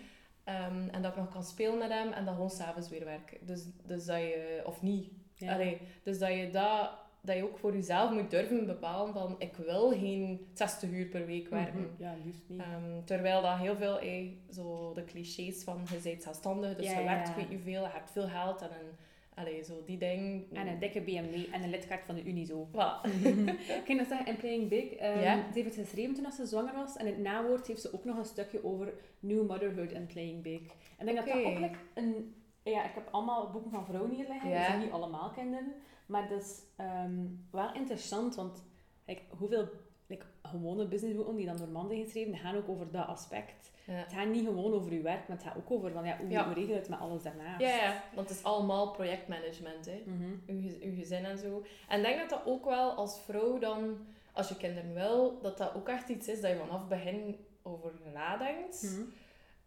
[0.43, 3.37] Ehm, en dat ik nog kan spelen met hem en dan gewoon s'avonds weer werken.
[3.45, 4.61] Dus, dus dat je...
[4.65, 5.09] Of niet.
[5.35, 5.53] Ja.
[5.53, 6.89] Allee, dus dat je dat,
[7.21, 11.25] dat je ook voor jezelf moet durven bepalen van ik wil geen 60 uur per
[11.25, 11.79] week werken.
[11.79, 12.03] Mhm.
[12.03, 12.59] Ja, liefst niet.
[12.59, 16.99] Ehm, terwijl dat heel veel, eh, zo de clichés van je bent zelfstandig, dus Ja,
[16.99, 17.35] je werkt ja.
[17.35, 18.95] weet je veel, je hebt veel geld en een,
[19.33, 20.45] allee, zo die dingen.
[20.53, 22.67] En een dikke BMW en een lidkaart van de Unizo.
[22.71, 23.09] Voilà.
[23.77, 25.35] ik kan dat zeggen, in Playing Big, Ja.
[25.35, 26.97] ze heeft het geschreven toen ze zwanger was.
[26.97, 30.41] En in het nawoord heeft ze ook nog een stukje over New Motherhood en Playing
[30.41, 30.61] Big.
[30.97, 32.35] En ik denk dat dat ook like, een...
[32.63, 34.49] Ja, ik heb allemaal boeken van vrouwen hier liggen.
[34.65, 35.73] Zijn niet allemaal kinderen.
[36.11, 38.63] Maar dat is ehm, wel interessant, want
[39.05, 39.69] like, hoeveel
[40.07, 43.71] like, gewone businessboeken die dan door mannen zijn geschreven, gaan ook over dat aspect.
[43.85, 43.93] Ja.
[43.93, 46.29] Het gaat niet gewoon over je werk, maar het gaat ook over van, ja, hoe,
[46.29, 46.43] Ja.
[46.53, 47.61] regel je het met alles daarnaast.
[47.61, 50.03] Ja, ja, want het is allemaal projectmanagement, hè.
[50.05, 50.31] Mhm.
[50.47, 51.63] Uw, ge- uw gezin en zo.
[51.87, 53.97] En ik denk dat dat ook wel als vrouw dan,
[54.31, 57.91] als je kinderen wil, dat dat ook echt iets is dat je vanaf begin over
[58.13, 58.83] nadenkt.
[58.83, 59.01] Mhm.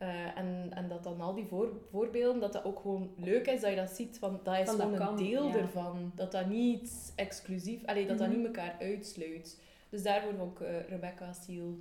[0.05, 3.61] Eh, en, en dat dan al die voor, voorbeelden, dat dat ook gewoon leuk is,
[3.61, 5.55] dat je dat ziet, van dat is Van dat gewoon een kan, deel ja.
[5.57, 6.13] ervan.
[6.15, 8.37] Dat dat niet exclusief, allee, dat dat Mhm.
[8.37, 9.61] niet elkaar uitsluit.
[9.89, 11.75] Dus daarvoor vond ik eh, Rebecca Steele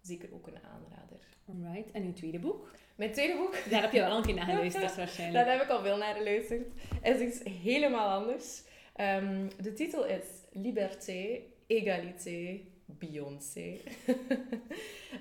[0.00, 1.18] zeker ook een aanrader.
[1.48, 1.90] Alright.
[1.92, 2.70] En uw tweede boek?
[2.94, 5.44] Mijn tweede boek, Daar heb je wel een keer naar geluisterd waarschijnlijk.
[5.44, 6.66] daar heb ik al veel naar geluisterd,
[7.02, 8.62] is iets helemaal anders.
[8.94, 12.60] Ehm, de titel is Liberté, Égalité,
[12.98, 13.76] Beyoncé.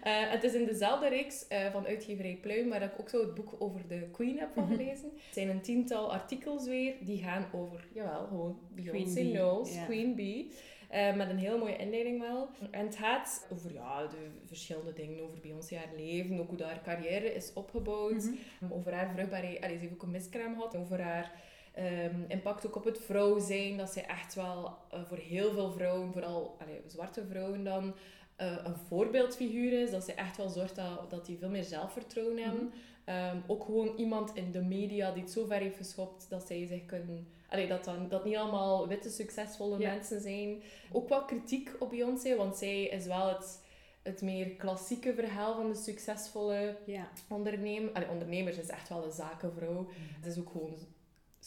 [0.03, 3.33] Eh, het is in dezelfde reeks eh, van uitgeverij Pluim, waar ik ook zo het
[3.33, 4.71] boek over de Queen heb van Mhm.
[4.75, 5.09] gelezen.
[5.13, 9.75] Het zijn een tiental artikels weer, die gaan over, jawel, gewoon Beyoncé Knowles.
[9.85, 10.51] Queen Bee.
[10.89, 12.49] Eh, met een heel mooie inleiding wel.
[12.71, 16.67] En het gaat over ja, de verschillende dingen, over Beyoncé haar leven, ook hoe dat
[16.67, 18.29] haar carrière is opgebouwd.
[18.59, 18.73] Mhm.
[18.73, 19.61] Over haar vruchtbaarheid.
[19.61, 20.75] Allee, ze heeft ook een miskraam gehad.
[20.75, 21.31] Over haar
[21.77, 23.77] ehm, impact ook op het vrouw zijn.
[23.77, 27.93] Dat zij echt wel eh, voor heel veel vrouwen, vooral allee, zwarte vrouwen dan,
[28.35, 29.91] eh, een voorbeeldfiguur is.
[29.91, 32.63] Dat ze echt wel zorgt dat, dat die veel meer zelfvertrouwen hebben.
[32.63, 32.75] Mhm.
[33.05, 36.65] Ehm, ook gewoon iemand in de media die het zo ver heeft geschopt dat zij
[36.65, 37.27] zich kunnen...
[37.49, 39.89] Allee, dat, dan, dat niet allemaal witte, succesvolle Ja.
[39.93, 40.61] mensen zijn.
[40.91, 43.63] Ook wel kritiek op Beyoncé, want zij is wel het,
[44.03, 47.07] het meer klassieke verhaal van de succesvolle Ja.
[47.29, 47.91] ondernemer.
[47.93, 49.87] Allee, ondernemer ze is echt wel een zakenvrouw.
[50.23, 50.77] Ze is ook gewoon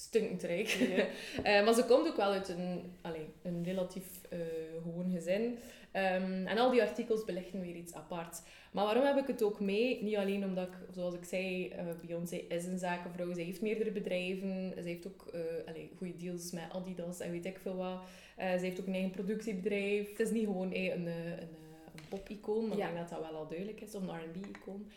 [0.06, 0.68] stinkend rijk.
[1.42, 4.38] Eh, maar ze komt ook wel uit een, allee, een relatief eh,
[4.82, 5.58] gewoon gezin.
[5.92, 8.42] Ehm, en al die artikels belichten weer iets apart.
[8.72, 10.02] Maar waarom heb ik het ook mee?
[10.02, 13.34] Niet alleen omdat ik, zoals ik zei, eh, Beyoncé is een zakenvrouw.
[13.34, 14.72] Ze heeft meerdere bedrijven.
[14.76, 15.30] Ze heeft ook
[15.66, 18.00] allee, goede deals met Adidas en weet ik veel wat.
[18.36, 20.08] Ze heeft ook een eigen productiebedrijf.
[20.10, 22.88] Het is niet gewoon een, een, een pop-icoon, maar Ja.
[22.88, 23.94] ik denk dat dat wel al duidelijk is.
[23.94, 24.90] Of een R&B-icoon.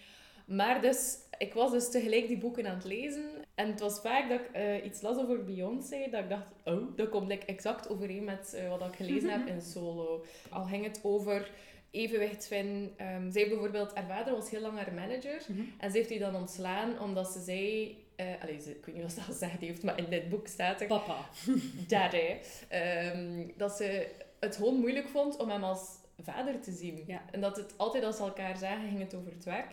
[0.45, 3.31] Maar dus, ik was dus tegelijk die boeken aan het lezen.
[3.55, 6.97] En het was vaak dat ik eh, iets las over Beyoncé, dat ik dacht, oh,
[6.97, 10.25] dat komt like, exact overeen met eh, wat ik gelezen heb in Solo.
[10.49, 11.51] Al ging het over
[11.91, 12.93] evenwicht vinden.
[12.97, 15.41] Ehm, zij bijvoorbeeld, haar vader was heel lang haar manager.
[15.47, 15.61] Mhm.
[15.77, 17.97] En ze heeft die dan ontslaan omdat ze zei...
[18.15, 20.47] eh allee, ze, ik weet niet wat ze dat gezegd heeft, maar in dit boek
[20.47, 20.87] staat er...
[20.87, 21.17] Papa.
[21.87, 22.35] Daddy.
[22.67, 24.07] ehm, dat ze
[24.39, 27.03] het gewoon moeilijk vond om hem als vader te zien.
[27.07, 27.21] Ja.
[27.31, 29.71] En dat het altijd als ze elkaar zagen, ging het over het werk.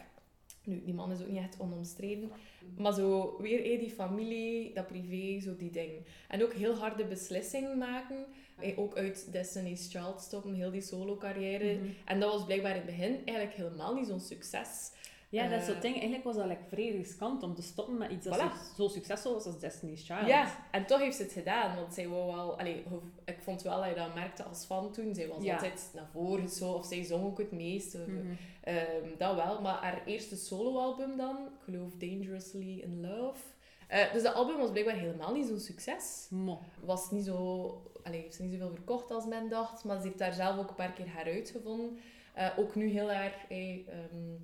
[0.70, 2.30] Nu, die man is ook niet echt onomstreden.
[2.76, 5.92] Maar zo weer eh, die familie, dat privé, zo die ding.
[6.28, 8.24] En ook heel harde beslissingen maken.
[8.59, 11.74] Eh, ook uit Destiny's Child stoppen, heel die solo-carrière.
[11.74, 11.85] Mhm.
[12.04, 14.90] En dat was blijkbaar in het begin eigenlijk helemaal niet zo'n succes.
[15.30, 15.94] Ja, dat is Eh, het ding.
[15.94, 18.74] Eigenlijk was dat like, vrij riskant om te stoppen met iets dat Voilà.
[18.76, 20.26] zo- zo succesvol was als Destiny's Child.
[20.26, 21.76] Ja, en toch heeft ze het gedaan.
[21.76, 22.58] Want zij wou wel...
[22.58, 22.84] Allee,
[23.24, 25.14] ik vond wel dat je dat merkte als fan toen.
[25.14, 25.54] Zij was Ja.
[25.54, 26.72] altijd naar voren zo.
[26.72, 27.94] Of zij zong ook het meest.
[27.94, 28.16] Mhm.
[28.60, 28.76] Ehm,
[29.18, 33.40] dat wel, maar haar eerste soloalbum dan, ik geloof Dangerously in Love.
[33.88, 36.26] Eh, dus dat album was blijkbaar helemaal niet zo'n succes.
[36.30, 36.60] Mo.
[36.84, 40.18] Was niet zo, allee, heeft ze niet zoveel verkocht als men dacht, maar ze heeft
[40.18, 41.98] daar zelf ook een paar keer heruitgevonden.
[42.34, 44.36] Eh ook nu heel erg, eh, ehm,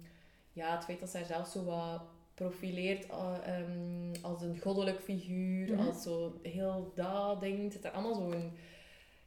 [0.57, 2.01] ja, het feit dat haar zelf zo wat
[2.35, 5.87] profileert eh, ehm, als een goddelijk figuur, Mhm.
[5.87, 8.53] als zo heel dat ding, het zit er allemaal zo'n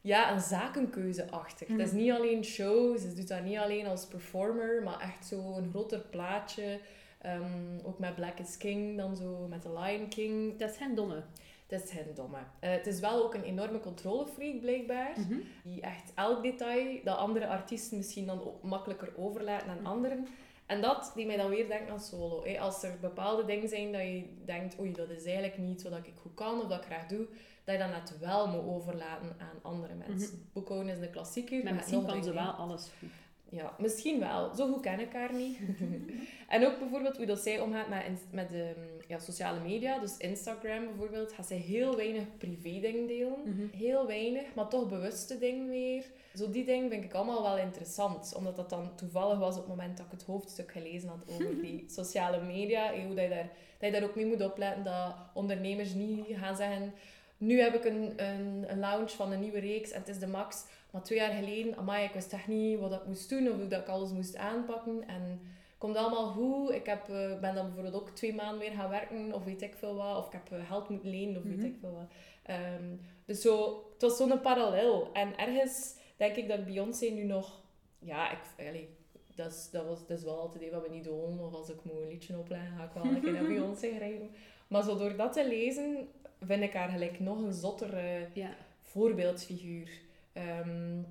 [0.01, 1.67] ja, een zakenkeuze achter.
[1.69, 1.79] Mhm.
[1.79, 5.57] Het is niet alleen show, ze doet dat niet alleen als performer, maar echt zo
[5.57, 6.79] een groter plaatje.
[7.21, 10.57] Ehm, ook met Black is King, dan zo met The Lion King.
[10.57, 11.23] Dat is geen domme.
[11.67, 12.37] Het is geen domme.
[12.59, 15.11] Eh, het is wel ook een enorme controlefreak, blijkbaar.
[15.17, 15.39] Mhm.
[15.63, 19.85] Die echt elk detail dat andere artiesten misschien dan makkelijker overlaten aan Mhm.
[19.87, 20.27] anderen.
[20.69, 22.43] En dat die mij dan weer denkt aan solo.
[22.43, 22.59] hè.
[22.59, 26.13] Als er bepaalde dingen zijn dat je denkt, oei, dat is eigenlijk niet wat ik
[26.15, 27.27] goed kan of dat ik graag doe,
[27.63, 30.49] dat je dat net wel moet overlaten aan andere mensen.
[30.53, 31.63] Boekhouden is een klassieker.
[31.63, 33.09] Maar misschien kan ze wel alles goed.
[33.51, 34.55] Ja, misschien wel.
[34.55, 35.57] Zo goed ken ik haar niet.
[36.47, 38.73] en ook bijvoorbeeld hoe dat zij omgaat met, met de
[39.07, 39.99] ja, sociale media.
[39.99, 43.39] Dus Instagram bijvoorbeeld, gaat zij heel weinig privé dingen delen.
[43.45, 43.77] Mhm.
[43.77, 46.05] Heel weinig, maar toch bewuste dingen weer.
[46.33, 48.33] Zo die dingen vind ik allemaal wel interessant.
[48.35, 51.61] Omdat dat dan toevallig was op het moment dat ik het hoofdstuk gelezen had over
[51.61, 52.93] die sociale media.
[52.93, 56.25] En hoe dat je, daar, dat je daar ook mee moet opletten dat ondernemers niet
[56.37, 56.93] gaan zeggen...
[57.37, 60.27] Nu heb ik een, een, een launch van een nieuwe reeks en het is de
[60.27, 60.65] max.
[60.91, 63.67] Maar twee jaar geleden, amai, ik wist echt niet wat ik moest doen of hoe
[63.67, 65.07] dat ik alles moest aanpakken.
[65.07, 65.41] En
[65.77, 66.71] komt allemaal goed.
[66.71, 69.75] Ik heb, eh, ben dan bijvoorbeeld ook twee maanden weer gaan werken of weet ik
[69.75, 70.17] veel wat.
[70.17, 71.55] Of ik heb eh, geld moeten lenen of Mhm.
[71.55, 72.07] weet ik veel wat.
[72.43, 75.09] Ehm, dus zo, het was zo'n parallel.
[75.13, 77.61] En ergens denk ik dat Beyoncé nu nog...
[77.99, 78.89] Ja, ik, allee,
[79.35, 81.39] dat, is, dat, was, dat is wel altijd wat we niet doen.
[81.39, 84.29] Of als ik moet een liedje opleggen, ga ik wel een keer naar Beyoncé grijpen.
[84.67, 86.07] Maar zo door dat te lezen,
[86.45, 88.49] vind ik haar gelijk nog een zottere Ja.
[88.81, 89.89] voorbeeldfiguur.
[90.33, 91.01] Ehm,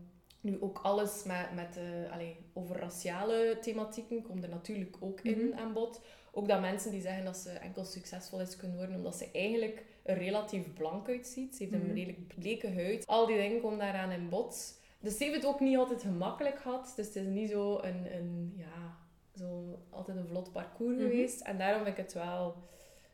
[0.40, 5.46] nu ook alles met, met eh, allee, over raciale thematieken komt er natuurlijk ook in
[5.48, 5.58] Mhm.
[5.58, 6.00] aan bod.
[6.32, 9.84] Ook dat mensen die zeggen dat ze enkel succesvol is kunnen worden omdat ze eigenlijk
[10.02, 11.56] er relatief blank uitziet.
[11.56, 11.94] Ze heeft een Mhm.
[11.94, 13.06] redelijk bleke huid.
[13.06, 14.80] Al die dingen komen daaraan in bod.
[15.00, 16.92] Dus ze heeft het ook niet altijd gemakkelijk gehad.
[16.96, 18.96] Dus het is niet zo een, een ja,
[19.34, 21.02] zo altijd een vlot parcours Mhm.
[21.06, 21.40] geweest.
[21.40, 22.54] En daarom vind ik het wel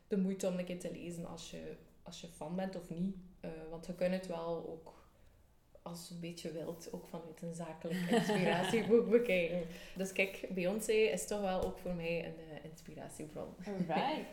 [0.09, 3.17] de moeite om een keer te lezen als je, als je fan bent of niet.
[3.41, 5.04] Eh, want je kunt het wel ook,
[5.85, 9.63] als je een beetje wilt, ook vanuit een zakelijk inspiratieboek bekijken.
[9.97, 13.49] Dus kijk, Beyoncé is toch wel ook voor mij een eh, inspiratiebron.
[13.67, 14.27] Alright.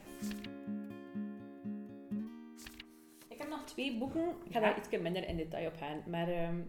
[3.27, 4.29] Ik heb nog twee boeken.
[4.45, 6.03] Ik ga daar iets minder in detail op gaan.
[6.07, 6.59] Maar ehm,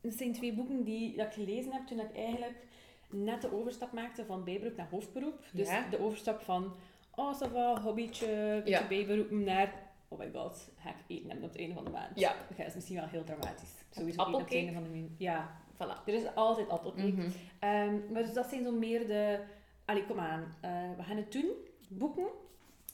[0.00, 2.66] het zijn twee boeken die dat ik gelezen heb toen ik eigenlijk
[3.10, 5.44] net de overstap maakte van bijberoep naar hoofdberoep.
[5.52, 5.88] Dus Ja.
[5.90, 6.74] de overstap van,
[7.14, 8.26] oh, ça va, hobbytje,
[8.64, 8.86] beetje Ja.
[8.88, 9.74] bijberoepen, naar,
[10.08, 12.18] oh my god, ga ik eten hebben op het einde van de maand.
[12.18, 12.34] Ja.
[12.56, 13.82] Dat is misschien wel heel dramatisch.
[13.96, 14.70] Sowieso Appelcake?
[14.72, 15.06] van de.
[15.16, 16.04] Ja, Voilà.
[16.06, 17.06] er is altijd appelcake.
[17.12, 17.28] Mhm.
[17.58, 19.38] Ehm, maar dus dat zijn zo meer de...
[19.84, 20.54] Allee, kom aan.
[20.60, 21.50] Eh, we gaan het doen.
[21.88, 22.26] Boeken.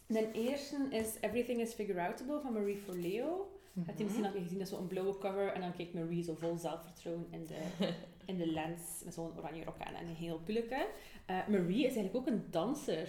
[0.07, 3.51] De eerste is Everything is Figure-Outable van Marie Forleo.
[3.73, 3.87] Mhm.
[3.87, 4.59] Heb je misschien al gezien?
[4.59, 5.53] Dat is zo'n blauwe cover.
[5.53, 7.59] En dan kijkt Marie zo vol zelfvertrouwen in de,
[8.33, 9.03] in de lens.
[9.05, 10.87] Met zo'n oranje rok aan en een heel pulleke.
[11.27, 13.09] Eh, Marie is eigenlijk ook een danser.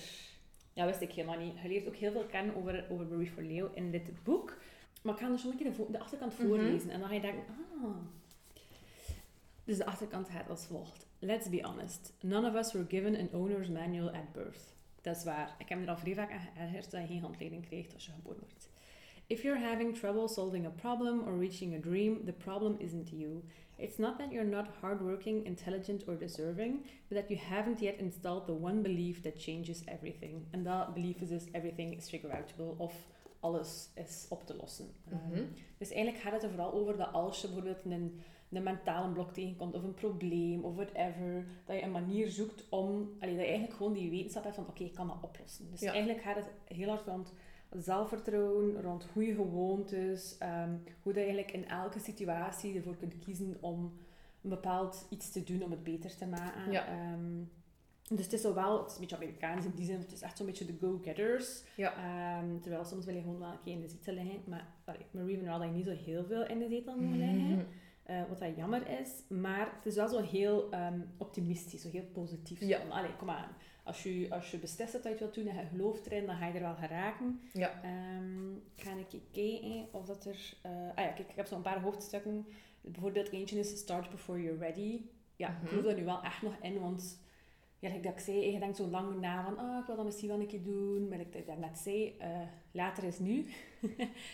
[0.74, 1.54] Ja, wist ik helemaal niet.
[1.62, 4.58] Je leert ook heel veel kennen over, over Marie Forleo in dit boek.
[5.02, 6.48] Maar ik ga er zo een keer de, achterkant Mhm.
[6.48, 6.90] voorlezen.
[6.90, 7.44] En dan ga je denken,
[7.84, 7.96] ah...
[9.64, 11.08] Dus de achterkant gaat als volgt.
[11.20, 12.14] Let's be honest.
[12.22, 14.74] None of us were given an owner's manual at birth.
[15.02, 15.56] Dat is waar.
[15.58, 18.06] Ik heb me er al vrij vaak aan geërgerd dat je geen handleiding krijgt als
[18.06, 18.70] je geboren wordt.
[19.28, 23.42] If you're having trouble solving a problem or reaching a dream, the problem isn't you.
[23.78, 28.46] It's not that you're not hardworking, intelligent or deserving, but that you haven't yet installed
[28.46, 30.46] the one belief that changes everything.
[30.50, 32.94] En dat belief is dus everything is figure-outable of
[33.42, 34.88] alles is op te lossen.
[35.10, 35.38] Mhm.
[35.38, 39.12] Um, dus eigenlijk gaat het er vooral over dat als je bijvoorbeeld een, een mentale
[39.12, 43.44] blok tegenkomt of een probleem of whatever, dat je een manier zoekt om, allee, dat
[43.44, 45.72] je eigenlijk gewoon die wetenschap hebt van oké, ik kan dat oplossen.
[45.72, 45.92] Dus Ja.
[45.92, 47.34] eigenlijk gaat het heel hard rond
[47.70, 50.70] zelfvertrouwen, rond goede gewoontes, ehm,
[51.02, 53.94] hoe dat je eigenlijk in elke situatie ervoor kunt kiezen om
[54.42, 56.72] een bepaald iets te doen om het beter te maken.
[56.72, 56.88] Ja.
[56.88, 57.42] Ehm,
[58.16, 60.38] dus het is zowel, het is een beetje Amerikaans in die zin, het is echt
[60.38, 61.64] zo'n beetje de go-getters.
[61.76, 61.94] Ja.
[61.96, 64.42] Ehm, terwijl soms wil je gewoon wel een keer in de zetel liggen.
[64.48, 67.42] Maar allee, Marie van dat je niet zo heel veel in de zetel moet liggen.
[67.52, 67.60] Mhm.
[68.04, 69.10] Eh, wat dat jammer is.
[69.30, 72.60] Maar het is wel zo heel ehm, optimistisch, zo heel positief.
[72.60, 72.80] Zo Ja.
[72.80, 73.50] van, allee, kom aan.
[73.84, 76.36] Als je, als je beslist dat je het wilt doen en je gelooft erin, dan
[76.36, 77.40] ga je er wel geraken.
[77.54, 77.82] Ja.
[77.84, 80.54] Ehm, ga ik kijken of dat er...
[80.62, 82.46] eh, ah ja, kijk, ik heb zo'n paar hoofdstukken.
[82.82, 85.02] Bijvoorbeeld eentje is Start Before You're Ready.
[85.36, 85.68] Ja, ik Mhm.
[85.68, 87.20] geloof daar nu wel echt nog in, want...
[87.82, 90.28] Ja, dat ik zei, je denkt zo lang na van, ah, ik wil dat misschien
[90.30, 91.08] wel een keer doen.
[91.08, 92.28] Maar ik daarnet zei, eh,
[92.72, 93.46] later is nu.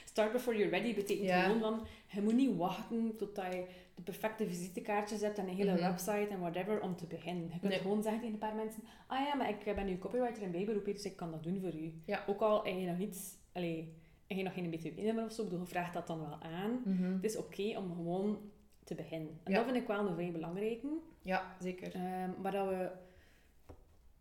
[0.06, 1.42] Start before you're ready betekent Ja.
[1.44, 5.72] gewoon van, je moet niet wachten totdat je de perfecte visitekaartjes hebt en een hele
[5.74, 5.82] Mhm.
[5.82, 7.44] website en whatever om te beginnen.
[7.44, 7.80] Je kunt Nee.
[7.80, 10.86] gewoon zeggen tegen een paar mensen, ah ja, maar ik ben nu copywriter in bijberoep,
[10.86, 11.94] dus ik kan dat doen voor u.
[12.06, 12.24] Ja.
[12.28, 13.94] Ook al heb je nog niets, allee,
[14.28, 16.82] heb je nog geen btw-nummer of zo, ik bedoel, je vraagt dat dan wel aan.
[16.86, 17.14] Mhm.
[17.14, 18.38] Het is oké om gewoon
[18.84, 19.40] te beginnen.
[19.44, 19.58] En Ja.
[19.58, 20.88] dat vind ik wel een vrij belangrijke.
[21.22, 21.94] Ja, zeker.
[21.94, 22.90] Ehm, maar dat we...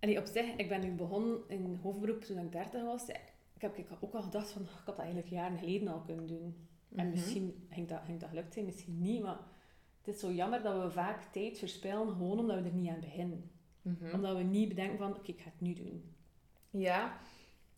[0.07, 3.09] Allee, op zich, ik ben nu begonnen in hoofdberoep toen ik 30 was.
[3.55, 6.27] Ik heb ik ook al gedacht van, ik had dat eigenlijk jaren geleden al kunnen
[6.27, 6.57] doen.
[6.95, 7.11] En Mhm.
[7.11, 9.23] misschien ging dat, ging dat gelukt zijn, misschien niet.
[9.23, 9.39] Maar
[10.03, 13.01] het is zo jammer dat we vaak tijd verspillen gewoon omdat we er niet aan
[13.01, 13.51] beginnen.
[13.83, 14.15] Mhm.
[14.15, 16.15] Omdat we niet bedenken van, oké, ik ga het nu doen.
[16.71, 17.19] Ja,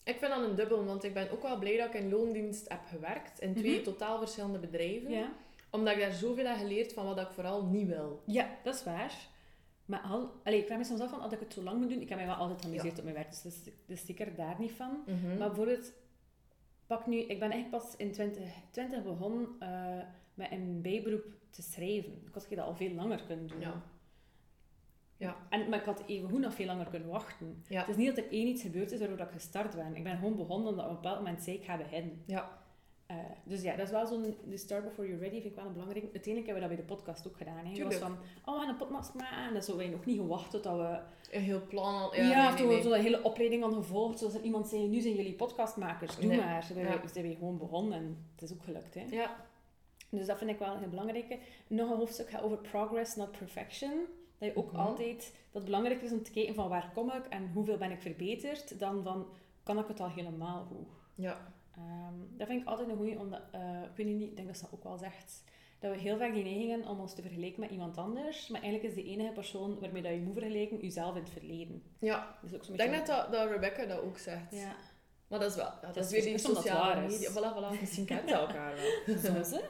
[0.04, 2.68] ik vind dat een dubbel, want ik ben ook wel blij dat ik in loondienst
[2.68, 3.40] heb gewerkt.
[3.40, 3.82] In twee Mhm.
[3.82, 5.10] totaal verschillende bedrijven.
[5.10, 5.32] Ja,
[5.70, 8.22] Omdat ik daar zoveel heb geleerd van wat ik vooral niet wil.
[8.26, 9.28] ja dat is waar.
[9.88, 11.88] Maar al, allee, ik vraag me soms af van, als ik het zo lang moet
[11.88, 14.06] doen, ik heb mij wel altijd geamuseerd op mijn werk, dus dat is, dat is
[14.06, 15.02] zeker daar niet van.
[15.06, 15.38] Mhm.
[15.38, 15.92] Maar bijvoorbeeld,
[16.86, 19.98] pak nu, ik ben echt pas in 2020 begonnen eh,
[20.34, 22.12] met een bijberoep te schrijven.
[22.12, 23.60] Ik had dat al veel langer kunnen doen.
[23.60, 23.82] Ja.
[25.16, 25.36] Ja.
[25.48, 27.64] En, maar ik had even goed nog veel langer kunnen wachten.
[27.68, 27.80] Ja.
[27.80, 29.96] Het is niet dat er één iets gebeurd is waardoor dat ik gestart ben.
[29.96, 32.22] Ik ben gewoon begonnen omdat op een bepaald moment zei ik ga beginnen.
[32.26, 32.58] Ja.
[33.08, 35.66] Eh, dus ja, dat is wel zo'n de start before you're ready, vind ik wel
[35.66, 36.02] een belangrijk.
[36.12, 37.66] Uiteindelijk hebben we dat bij de podcast ook gedaan.
[37.66, 37.84] Hè.
[37.84, 39.46] Was van, oh, we gaan een podcast maken.
[39.46, 40.98] En dan zouden wij nog niet gewacht tot dat we
[41.36, 42.14] Een heel plan al.
[42.14, 42.76] ja, Ja, nee, nee, toen nee.
[42.76, 44.18] we zo'n hele opleiding aan gevolgd.
[44.18, 46.38] Zoals er iemand zei, nu zijn jullie podcastmakers, doe Nee.
[46.38, 46.66] maar.
[46.68, 46.74] Ja.
[46.74, 48.94] wij, zijn wij gewoon begonnen en het is ook gelukt.
[48.94, 49.04] Hè?
[49.10, 49.36] Ja.
[50.10, 51.38] Dus dat vind ik wel een heel belangrijke.
[51.66, 53.92] Nog een hoofdstuk gaat over progress, not perfection.
[54.38, 54.80] Dat je ook Mhm.
[54.80, 57.90] altijd, dat het belangrijk is om te kijken van waar kom ik en hoeveel ben
[57.90, 59.26] ik verbeterd, dan van,
[59.62, 60.88] kan ik het al helemaal goed.
[61.14, 61.52] Ja.
[61.78, 64.56] Ehm, dat vind ik altijd een goeie, omdat, eh, ik weet niet, ik denk dat
[64.56, 65.44] ze dat ook wel zegt,
[65.78, 68.60] dat we heel vaak die neiging hebben om ons te vergelijken met iemand anders, maar
[68.62, 71.82] eigenlijk is de enige persoon waarmee dat je moet vergelijken, jezelf in het verleden.
[71.98, 72.38] Ja.
[72.40, 74.54] Dat is ook zo'n Ik denk dat, dat Rebecca dat ook zegt.
[74.54, 74.76] Ja.
[75.28, 75.70] Maar dat is wel...
[75.80, 77.30] Dat, is weer die het sociale media.
[77.30, 77.80] Voilà, voilà.
[77.80, 79.16] Misschien kennen ze elkaar wel.
[79.24, 79.60] Soms, hè?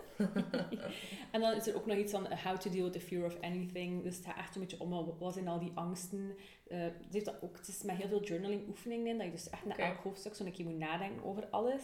[1.33, 3.25] en dan is er ook nog iets van uh, how to deal with the fear
[3.25, 4.03] of anything.
[4.03, 6.37] Dus het gaat echt een beetje om uh, wat zijn al die angsten.
[6.69, 9.33] Eh, ze heeft dat ook, het is met heel veel journaling oefeningen in, dat je
[9.33, 11.83] dus echt na elk hoofdstuk zo'n keer moet nadenken over alles.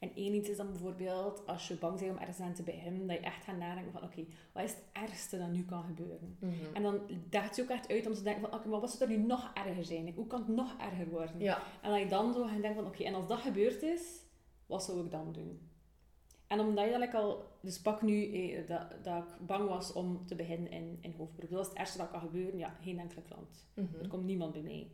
[0.00, 3.06] En één iets is dan bijvoorbeeld, als je bang bent om ergens aan te beginnen,
[3.06, 6.36] dat je echt gaat nadenken van, oké, wat is het ergste dat nu kan gebeuren?
[6.38, 6.54] Mhm.
[6.74, 9.10] En dan daagt je ook echt uit om te denken van, oké, maar wat zou
[9.10, 10.14] er nu nog erger zijn?
[10.14, 11.40] Hoe kan het nog erger worden?
[11.40, 11.62] Ja.
[11.82, 14.22] En dat je dan zo gaat denken van, oké, en als dat gebeurd is,
[14.66, 15.70] wat zou ik dan doen?
[16.46, 20.26] En omdat je dat al, dus pak nu eh, dat, dat ik bang was om
[20.26, 21.50] te beginnen in, in hoofdberoep.
[21.50, 22.58] Dat is het ergste dat kan gebeuren.
[22.58, 23.66] Ja, geen enkele klant.
[23.74, 24.02] Mhm.
[24.02, 24.90] Er komt niemand bij mij.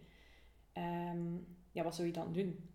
[0.72, 1.36] Ehm,
[1.72, 2.68] ja, wat zou je dan doen?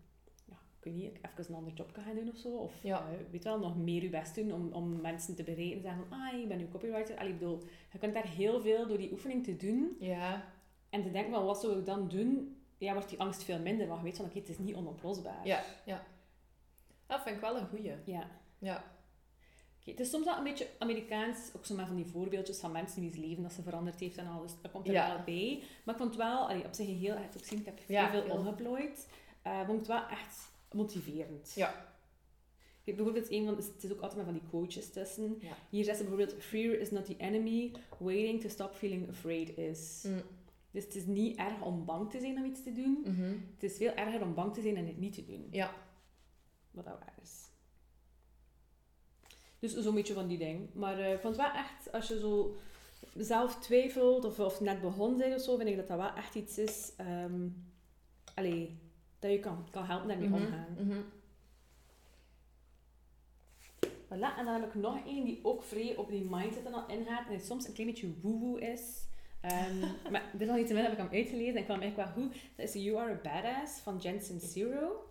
[0.84, 2.50] Ja, kun je even een ander job gaan doen of zo?
[2.50, 2.98] Of Ja.
[3.00, 5.76] eh, weet wel, nog meer je best doen om, om mensen te bereiken.
[5.76, 7.17] En zeggen ah, ik ben nu copywriter.
[7.17, 7.60] Allee, ik bedoel,
[7.91, 9.96] je kunt daar heel veel door die oefening te doen.
[10.00, 10.44] Ja.
[10.89, 12.56] En te denken van, wat zou ik dan doen?
[12.78, 13.88] Ja, wordt die angst veel minder.
[13.88, 15.48] Want je weet van, oké, het is niet onoplosbaar.
[15.48, 15.63] Ja.
[15.86, 16.04] Ja.
[17.08, 17.94] Dat vind ik wel een goeie.
[18.06, 18.28] Ja.
[18.60, 18.84] Ja.
[19.80, 22.72] Oké, het is soms wel een beetje Amerikaans, ook zo maar van die voorbeeldjes van
[22.72, 24.52] mensen wie's leven dat ze veranderd heeft en alles.
[24.62, 25.08] Dat komt er Ja.
[25.15, 25.63] wel bij.
[25.86, 28.10] Maar ik vond het wel, allee, op zich heel ook zien, ik heb heel Ja,
[28.10, 28.32] veel heel.
[28.38, 29.10] omgeplooid.
[29.41, 31.54] eh vond ik het wel echt motiverend.
[31.56, 31.90] Ja.
[32.84, 35.38] Kijk, bijvoorbeeld een van, het is ook altijd maar van die quotes tussen.
[35.40, 35.58] Ja.
[35.70, 40.04] Hier zegt ze bijvoorbeeld, fear is not the enemy, waiting to stop feeling afraid is.
[40.08, 40.22] Mm.
[40.72, 43.02] Dus het is niet erg om bang te zijn om iets te doen.
[43.04, 43.36] Mhm.
[43.54, 45.48] Het is veel erger om bang te zijn en het niet te doen.
[45.52, 45.74] Ja.
[46.72, 47.50] Wat dat waar is.
[49.60, 50.74] Dus zo'n beetje van die ding.
[50.74, 52.56] Maar eh, ik vond het wel echt, als je zo
[53.18, 56.36] zelf twijfelt of, of net begonnen bent of zo, vind ik dat dat wel echt
[56.36, 57.48] iets is ehm
[58.34, 58.78] allee,
[59.22, 60.42] dat je kan, kan helpen daarmee Mhm.
[60.42, 60.76] omgaan.
[60.80, 61.00] Mhm.
[64.08, 66.88] Voilà, en dan heb ik nog één die ook vrij op die mindset dan al
[66.90, 69.06] ingaat en die soms een klein beetje woehoe is.
[69.42, 69.80] Ehm,
[70.12, 72.36] maar desalniettemin heb ik hem uitgelezen en ik kwam eigenlijk wel goed.
[72.56, 75.04] Dat is You Are a Badass van Jensen Zero.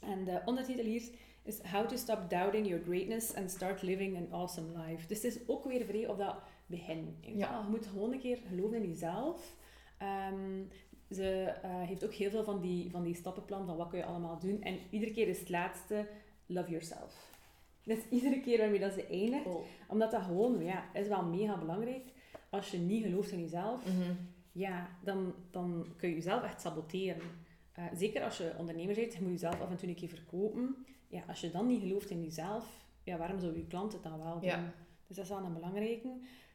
[0.00, 1.02] En de ondertitel hier
[1.42, 5.06] is How to Stop Doubting Your Greatness and Start Living an Awesome Life.
[5.06, 6.36] Dus het is ook weer vrij op dat
[6.66, 7.16] begin.
[7.20, 7.32] Ja.
[7.36, 7.60] Ja.
[7.62, 9.56] Je moet gewoon een keer geloven in jezelf.
[9.98, 10.60] Ehm,
[11.12, 14.04] ze eh, heeft ook heel veel van die, van die stappenplan van wat kun je
[14.04, 14.62] allemaal doen.
[14.62, 16.08] En iedere keer is het laatste,
[16.46, 17.30] love yourself.
[17.84, 19.64] Dus iedere keer waarmee dat ze eindigt, Cool.
[19.88, 22.04] omdat dat gewoon, ja, is wel mega belangrijk.
[22.50, 24.12] Als je niet gelooft in jezelf, Mhm.
[24.52, 27.22] ja, dan, dan kun je jezelf echt saboteren.
[27.72, 30.76] Eh, zeker als je ondernemer bent, je moet jezelf af en toe een keer verkopen.
[31.08, 34.22] Ja, als je dan niet gelooft in jezelf, ja, waarom zou je klant het dan
[34.22, 34.48] wel doen?
[34.48, 34.72] Ja.
[35.06, 36.08] Dus dat is wel een belangrijke.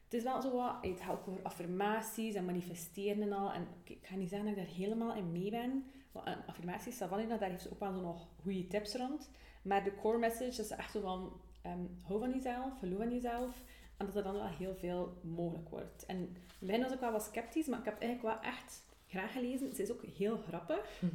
[0.07, 3.51] Het is wel zo wat, het gaat ook over affirmaties en manifesteren en al.
[3.51, 5.85] En ik ga niet zeggen dat ik daar helemaal in mee ben.
[6.11, 9.29] Want affirmaties, Savannah, daar heeft ze ook wel zo nog goede tips rond.
[9.61, 13.63] Maar de core message is echt zo van, ehm, hou van jezelf, geloof in jezelf.
[13.97, 16.05] En dat er dan wel heel veel mogelijk wordt.
[16.05, 19.31] En begin was ik wel wat sceptisch, maar ik heb het eigenlijk wel echt graag
[19.31, 19.67] gelezen.
[19.67, 21.01] Het is ook heel grappig.
[21.01, 21.13] Mhm.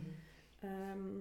[0.59, 1.18] Ehm,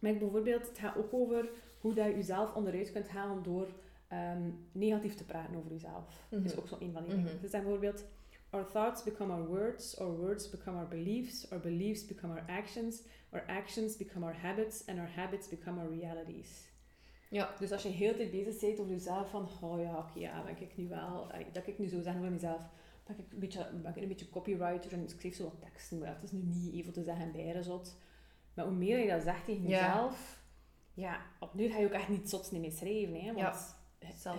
[0.00, 1.48] maar ik bijvoorbeeld, het gaat ook over
[1.80, 3.68] hoe dat je jezelf onderuit kunt halen door
[4.10, 6.26] ehm, negatief te praten over jezelf.
[6.30, 6.60] Dat is Mhm.
[6.60, 7.40] ook zo een van die dingen.
[7.40, 8.04] Dus dan bijvoorbeeld,
[8.50, 13.02] our thoughts become our words, our words become our beliefs, our beliefs become our actions,
[13.30, 16.68] our actions become our habits, and our habits become our realities.
[17.28, 17.54] Ja.
[17.58, 20.42] Dus als je heel de tijd bezig bent over jezelf, van, oh ja, oké, ja,
[20.44, 22.60] ben ik nu wel, eh, dat ik nu zo zeggen over mezelf,
[23.06, 25.98] ben ik een beetje, ben ik een beetje copywriter en ik schreef zo wat teksten,
[25.98, 27.96] maar dat is nu niet even te zeggen bij zot.
[28.54, 29.86] Maar hoe meer je dat zegt tegen Ja.
[29.86, 30.42] jezelf,
[30.94, 33.78] ja, opnieuw ga je ook echt niet zots niet meer schrijven, hè, want Ja.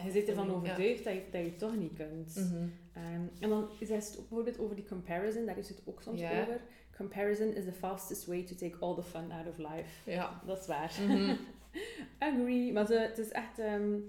[0.03, 0.51] Je- zit ervan ja.
[0.53, 2.35] overtuigd dat, je, dat je het toch niet kunt.
[2.35, 2.67] Mhm.
[2.93, 6.19] Ehm, en dan is het ook bijvoorbeeld over die comparison, daar is het ook soms
[6.19, 6.41] Ja.
[6.41, 6.61] over.
[6.97, 10.11] Comparison is the fastest way to take all the fun out of life.
[10.11, 10.41] Ja.
[10.45, 10.93] Dat is waar.
[11.07, 11.35] Mhm.
[12.19, 12.73] Agree.
[12.73, 13.59] Maar ze, het is echt...
[13.59, 13.99] ehm,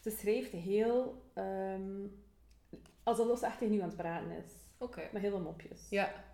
[0.00, 1.22] ze schrijft heel...
[1.34, 1.90] ehm,
[3.02, 4.52] alsof ze echt tegen u aan het praten is.
[4.78, 5.08] Oké.
[5.12, 5.86] Met heel veel mopjes.
[5.90, 6.24] Ja.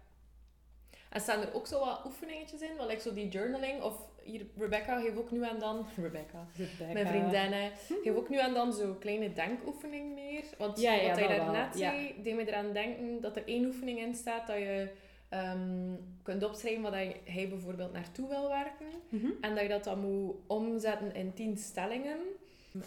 [1.11, 2.76] En staan er ook zo wat oefeningetjes in?
[2.76, 3.82] Wel, like zo die journaling?
[3.82, 5.87] Of hier, Rebecca geeft ook nu en dan...
[5.96, 6.46] Rebecca.
[6.56, 6.92] Rebecca.
[6.92, 7.70] Mijn vriendinnen.
[8.02, 10.44] Geef ook nu en dan zo kleine denkoefening meer.
[10.58, 11.90] Want Ja, ja, wat hij daarnet ja.
[11.90, 14.88] zei, deed me eraan denken dat er één oefening in staat dat je
[15.28, 19.00] ehm, kunt opschrijven wat hij hij bijvoorbeeld naartoe wil werken.
[19.08, 19.30] Mhm.
[19.40, 22.18] En dat je dat dan moet omzetten in tien stellingen.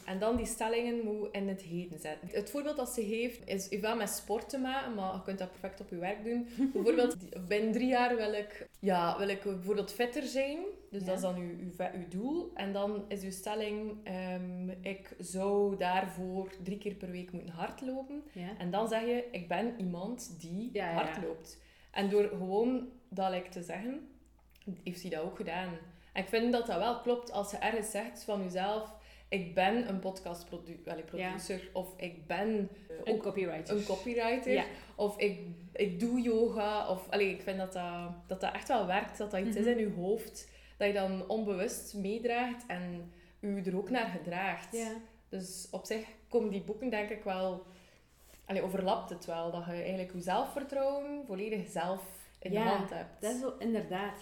[0.06, 2.30] En dan die stellingen moet in het heden zetten.
[2.32, 5.39] Het voorbeeld dat ze heeft is heeft wel met sport te maken, maar je kunt
[5.39, 6.48] dat perfect op je werk doen.
[6.74, 7.15] Bijvoorbeeld,
[7.48, 10.58] binnen drie jaar wil ik, ja, wil ik bijvoorbeeld fitter zijn.
[10.91, 11.06] Dus Ja.
[11.08, 11.56] dat is dan uw,
[11.93, 12.52] uw, doel.
[12.54, 18.24] En dan is uw stelling, ehm, ik zou daarvoor drie keer per week moeten hardlopen.
[18.32, 18.50] Ja.
[18.58, 20.95] En dan zeg je, ik ben iemand die Ja, ja, ja.
[21.06, 21.62] hard loopt.
[21.91, 24.08] En door gewoon dat like, te zeggen,
[24.84, 25.69] heeft hij dat ook gedaan.
[26.13, 28.94] En ik vind dat dat wel klopt als je ergens zegt van jezelf,
[29.30, 33.76] ik ben een podcastproducer, of ik ben eh, Een ook copywriter.
[33.78, 34.63] een copywriter, Ja.
[34.96, 35.40] of ik,
[35.73, 36.90] ik doe yoga.
[36.90, 39.65] Of, allee, ik vind dat dat, dat dat echt wel werkt, dat dat iets is
[39.65, 39.78] Mhm.
[39.78, 44.71] in je hoofd, dat je dan onbewust meedraagt en je er ook naar gedraagt.
[44.78, 44.92] Ja.
[45.30, 47.65] Dus op zich komen die boeken denk ik wel...
[48.46, 49.52] Allee, overlapt het wel.
[49.52, 52.02] Dat je eigenlijk je zelfvertrouwen volledig zelf
[52.40, 53.21] in de hand hebt.
[53.21, 54.17] Dat is zo, inderdaad.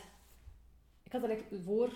[1.04, 1.90] Ik had er voor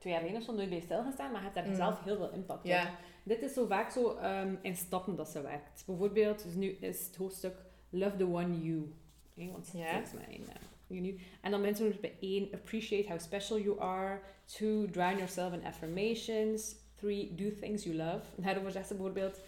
[0.00, 1.74] twee jaar geleden of zo nooit bij stilgestaan, maar je hebt daar Mm.
[1.74, 2.88] zelf heel veel impact op.
[3.22, 5.82] Dit is zo vaak zo ehm, in stappen dat ze werkt.
[5.86, 7.56] Bijvoorbeeld, dus nu is het hoofdstuk
[7.90, 8.92] Love the One You.
[9.34, 10.46] Want mijn uh,
[10.86, 11.18] you nu.
[11.40, 14.20] En dan mensen bij één, appreciate how special you are.
[14.44, 16.74] Two, drown yourself in affirmations.
[16.94, 18.20] Three, do things you love.
[18.36, 19.40] En daarover zegt ze bijvoorbeeld,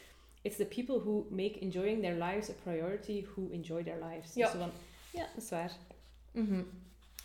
[0.42, 4.34] it's the people who make enjoying their lives a priority who enjoy their lives.
[4.34, 4.50] Ja.
[4.50, 4.70] Dus van,
[5.12, 5.76] ja, dat is waar.
[6.32, 6.62] Mhm.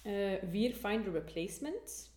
[0.04, 2.10] Eh, find a replacement.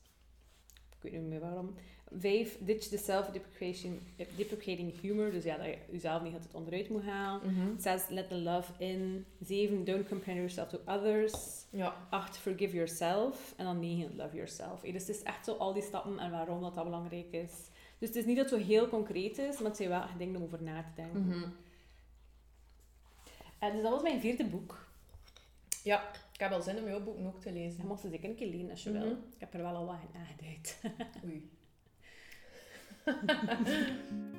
[1.02, 1.74] Ik weet niet meer waarom.
[2.18, 5.30] Vijf, ditch the self-deprecating humor.
[5.30, 7.76] Dus ja, dat je jezelf niet altijd onderuit moet halen.
[7.80, 9.24] Zes, let the love in.
[9.44, 11.64] Zeven, don't compare yourself to others.
[11.70, 12.06] Ja.
[12.10, 13.54] Acht, forgive yourself.
[13.56, 14.80] En dan negen, love yourself.
[14.80, 17.52] Dus het is echt zo al die stappen en waarom dat, dat belangrijk is.
[17.98, 20.18] Dus het is niet dat het zo heel concreet is, maar het zijn wel echt
[20.18, 21.26] dingen om over na te denken.
[21.26, 21.48] Mhm.
[23.58, 24.86] Eh, dus dat was mijn vierde boek.
[25.82, 27.80] Ja, ik heb al zin om jouw boeken ook te lezen.
[27.82, 29.00] Je mag ze zeker een keer lenen als je Mhm.
[29.02, 29.10] wil.
[29.10, 30.80] Ik heb er wel al wat in aangeduid.
[31.24, 31.50] Oei.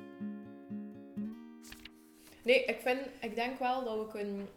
[2.44, 4.48] nee, ik, vind, ik denk wel dat we kunnen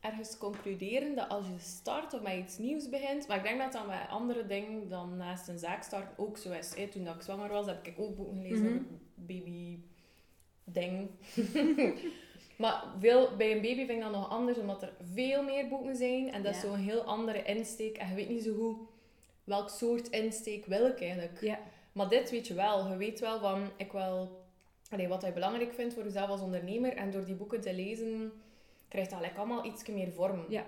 [0.00, 3.72] ergens concluderen dat als je start of met iets nieuws begint, maar ik denk dat
[3.72, 6.74] dat met andere dingen dan naast een zaak starten ook zo is.
[6.74, 6.88] Hè.
[6.88, 8.82] Toen ik zwanger was, heb ik ook boeken gelezen Mhm.
[9.14, 9.78] baby
[10.64, 11.10] ding.
[12.56, 15.96] maar veel, bij een baby vind ik dat nog anders, omdat er veel meer boeken
[15.96, 16.68] zijn en dat is Ja.
[16.68, 18.90] zo'n heel andere insteek en je weet niet zo goed
[19.44, 21.40] welk soort insteek wil ik eigenlijk.
[21.40, 21.58] Ja.
[21.92, 22.88] Maar dit weet je wel.
[22.90, 24.40] Je weet wel van, ik wil...
[24.90, 26.96] Allee, wat je belangrijk vindt voor jezelf als ondernemer.
[26.96, 28.32] En door die boeken te lezen,
[28.88, 30.44] krijgt dat like, allemaal iets meer vorm.
[30.48, 30.64] Ja.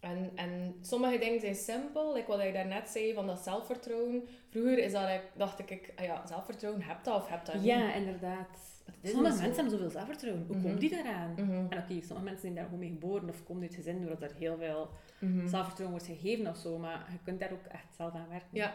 [0.00, 2.12] En, en sommige dingen zijn simpel.
[2.14, 4.28] Like wat je daarnet zei, van dat zelfvertrouwen.
[4.50, 7.64] Vroeger is dat, like, dacht ik, ah ja, zelfvertrouwen, heb dat of heb dat niet.
[7.64, 8.75] Ja, inderdaad.
[9.02, 10.44] Sommige mensen hebben zoveel zelfvertrouwen.
[10.46, 10.66] Hoe Mhm.
[10.66, 11.32] komt die daaraan?
[11.32, 11.50] Mhm.
[11.52, 14.36] En oké, sommige mensen zijn daar gewoon mee geboren of komen uit gezin doordat er
[14.36, 15.48] heel veel Mhm.
[15.48, 16.78] zelfvertrouwen wordt gegeven of zo.
[16.78, 18.48] Maar je kunt daar ook echt zelf aan werken.
[18.52, 18.74] Ja.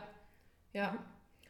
[0.71, 1.05] Ja.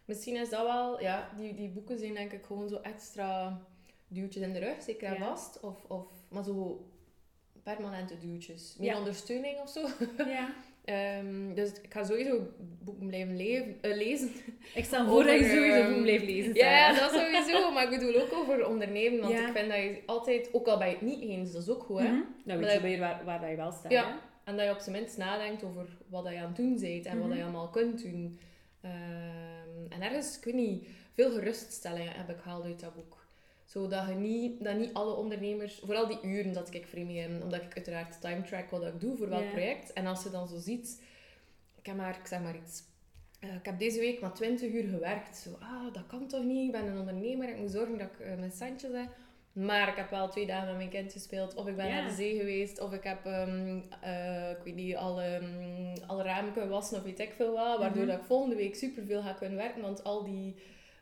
[0.05, 1.01] Misschien is dat wel...
[1.01, 3.59] Ja, die, die boeken zijn denk ik gewoon zo extra
[4.07, 4.81] duwtjes in de rug.
[4.81, 5.19] Zeker en Ja.
[5.19, 5.59] vast.
[5.59, 6.85] Of, of, maar zo
[7.63, 8.75] permanente duwtjes.
[8.79, 8.97] Meer Ja.
[8.97, 9.87] ondersteuning of zo.
[10.17, 10.49] Ja.
[10.85, 12.47] Ehm, dus ik ga sowieso
[12.83, 14.29] boeken blijven leven, eh, lezen.
[14.75, 16.53] Ik stel voor dat je sowieso ehm, boeken blijft lezen.
[16.53, 17.71] Ja, dat sowieso.
[17.73, 19.19] Maar ik bedoel ook over ondernemen.
[19.21, 21.69] Want ik vind dat je altijd, ook al bij je het niet eens, dat is
[21.69, 21.99] ook goed.
[21.99, 22.07] Hè?
[22.07, 22.15] Mhm.
[22.15, 23.91] Dan Maar weet je weer waar, waar dat je wel staat.
[23.91, 24.05] Ja.
[24.07, 24.13] hè?
[24.43, 27.05] En dat je op zijn minst nadenkt over wat dat je aan het doen bent
[27.05, 27.37] en wat Mhm.
[27.37, 28.39] je allemaal kunt doen.
[28.81, 33.20] Ehm, en ergens, ik weet niet, veel geruststellingen heb ik gehaald uit dat boek.
[33.71, 37.61] Zodat je niet, dat niet alle ondernemers, vooral die uren dat ik vreemd in, omdat
[37.61, 39.93] ik uiteraard time track wat ik doe voor welk project.
[39.93, 41.01] En als je dan zo ziet,
[41.79, 42.83] ik heb maar, ik zeg maar iets,
[43.39, 45.37] eh, ik heb deze week maar 20 uur gewerkt.
[45.37, 46.65] Zo, ah, dat kan toch niet?
[46.65, 49.09] Ik ben een ondernemer, ik moet zorgen dat ik eh, mijn centjes heb.
[49.51, 51.55] Maar ik heb wel twee dagen met mijn kind gespeeld.
[51.55, 52.79] Of ik ben naar de zee geweest.
[52.79, 57.03] Of ik heb, ehm, eh, ik weet niet, alle, ehm, alle ramen kunnen wassen of
[57.03, 57.79] weet ik veel wat.
[57.79, 58.11] Waardoor Mhm.
[58.11, 59.81] dat ik volgende week superveel ga kunnen werken.
[59.81, 60.55] Want al die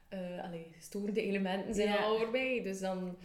[0.10, 2.03] eh allee, storende elementen zijn Ja.
[2.03, 2.62] al voorbij.
[2.64, 3.16] Dus dan,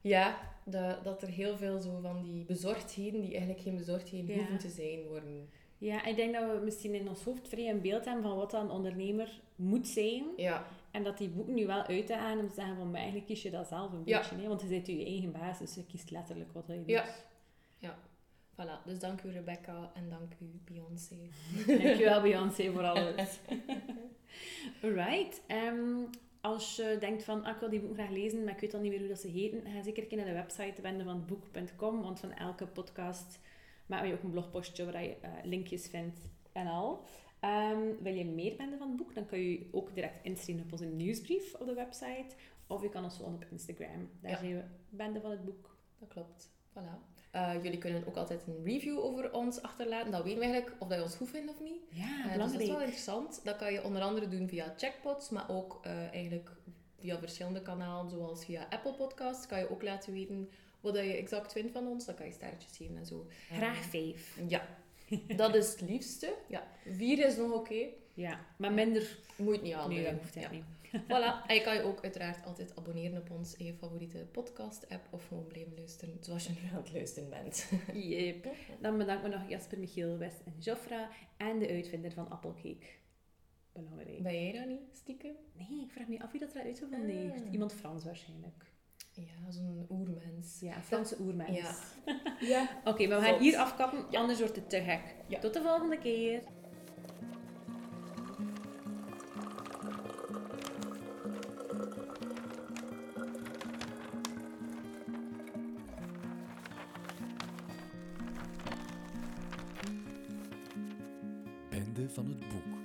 [0.00, 4.36] ja, dat, dat er heel veel zo van die bezorgdheden, die eigenlijk geen bezorgdheden Ja.
[4.36, 5.48] hoeven te zijn, worden.
[5.78, 8.52] Ja, ik denk dat we misschien in ons hoofd vrij een beeld hebben van wat
[8.52, 10.24] een ondernemer moet zijn.
[10.36, 13.42] Ja, En dat die boeken nu wel uitdagen om te zeggen van, maar eigenlijk kies
[13.42, 14.36] je dat zelf een beetje.
[14.36, 14.48] Hè?
[14.48, 17.26] Want je bent je eigen baas, dus je kiest letterlijk wat je doet.
[18.60, 18.84] Voilà.
[18.84, 21.16] Dus dank u Rebecca en dank u Beyoncé.
[21.66, 23.38] Dankjewel Beyoncé voor alles.
[24.82, 25.42] Alright.
[25.46, 25.96] ehm,
[26.40, 28.80] als je denkt van, ah, ik wil die boek graag lezen, maar ik weet dan
[28.82, 32.66] niet meer hoe dat ze heten, ga zeker naar de website wendevanboek.com, want van elke
[32.66, 33.38] podcast
[33.86, 36.18] maken we ook een blogpostje waar je eh, linkjes vindt
[36.52, 37.04] en al.
[37.40, 40.64] Ehm, wil je meer Bende van het Boek, dan kan je je ook direct inschrijven
[40.64, 42.34] op onze nieuwsbrief op de website.
[42.66, 44.10] Of je kan ons volgen op Instagram.
[44.20, 44.36] Daar Ja.
[44.38, 45.76] zijn we Bende van het Boek.
[45.98, 46.50] Dat klopt.
[46.78, 47.06] Voilà.
[47.30, 50.10] Eh, jullie kunnen ook altijd een review over ons achterlaten.
[50.10, 51.80] Dat weten we eigenlijk of dat je ons goed vindt of niet.
[51.88, 53.40] Ja, Eh, dus dat is wel interessant.
[53.44, 56.50] Dat kan je onder andere doen via Checkpots, maar ook eh, eigenlijk
[57.00, 59.46] via verschillende kanalen, zoals via Apple Podcasts.
[59.46, 60.50] Kan je ook laten weten
[60.80, 62.04] wat je exact vindt van ons.
[62.04, 63.26] Dan kan je sterretjes geven en zo.
[63.52, 64.38] Graag vijf.
[64.48, 64.66] Ja,
[65.36, 66.34] dat is het liefste.
[66.48, 67.86] Ja, vier is nog oké.
[68.14, 69.18] Ja, maar minder...
[69.36, 70.50] Moet niet al Nee, dat hoeft Ja.
[70.50, 70.64] niet.
[71.10, 71.46] Voilà.
[71.46, 75.26] En je kan je ook uiteraard altijd abonneren op ons in je favoriete podcast-app of
[75.26, 77.70] gewoon blijven luisteren zoals je nu aan het luisteren bent.
[77.94, 78.48] Yep.
[78.80, 82.86] Dan bedanken we nog Jasper, Michiel, West en Jofra en de uitvinder van Applecake.
[83.72, 84.22] Belangrijk.
[84.22, 85.34] Ben jij dat niet, stiekem?
[85.54, 86.98] Nee, ik vraag me af wie dat eruit Ah.
[87.00, 87.42] heeft.
[87.52, 88.64] Iemand Frans waarschijnlijk.
[89.12, 90.60] Ja, zo'n oermens.
[90.60, 91.56] Ja, Franse oermens.
[91.56, 91.74] Ja.
[92.40, 92.80] Ja.
[92.84, 93.42] Oké, maar we gaan Zot.
[93.42, 95.14] hier afkappen, anders wordt het te gek.
[95.28, 95.38] Ja.
[95.38, 96.42] Tot de volgende keer.
[112.08, 112.77] Van het boek.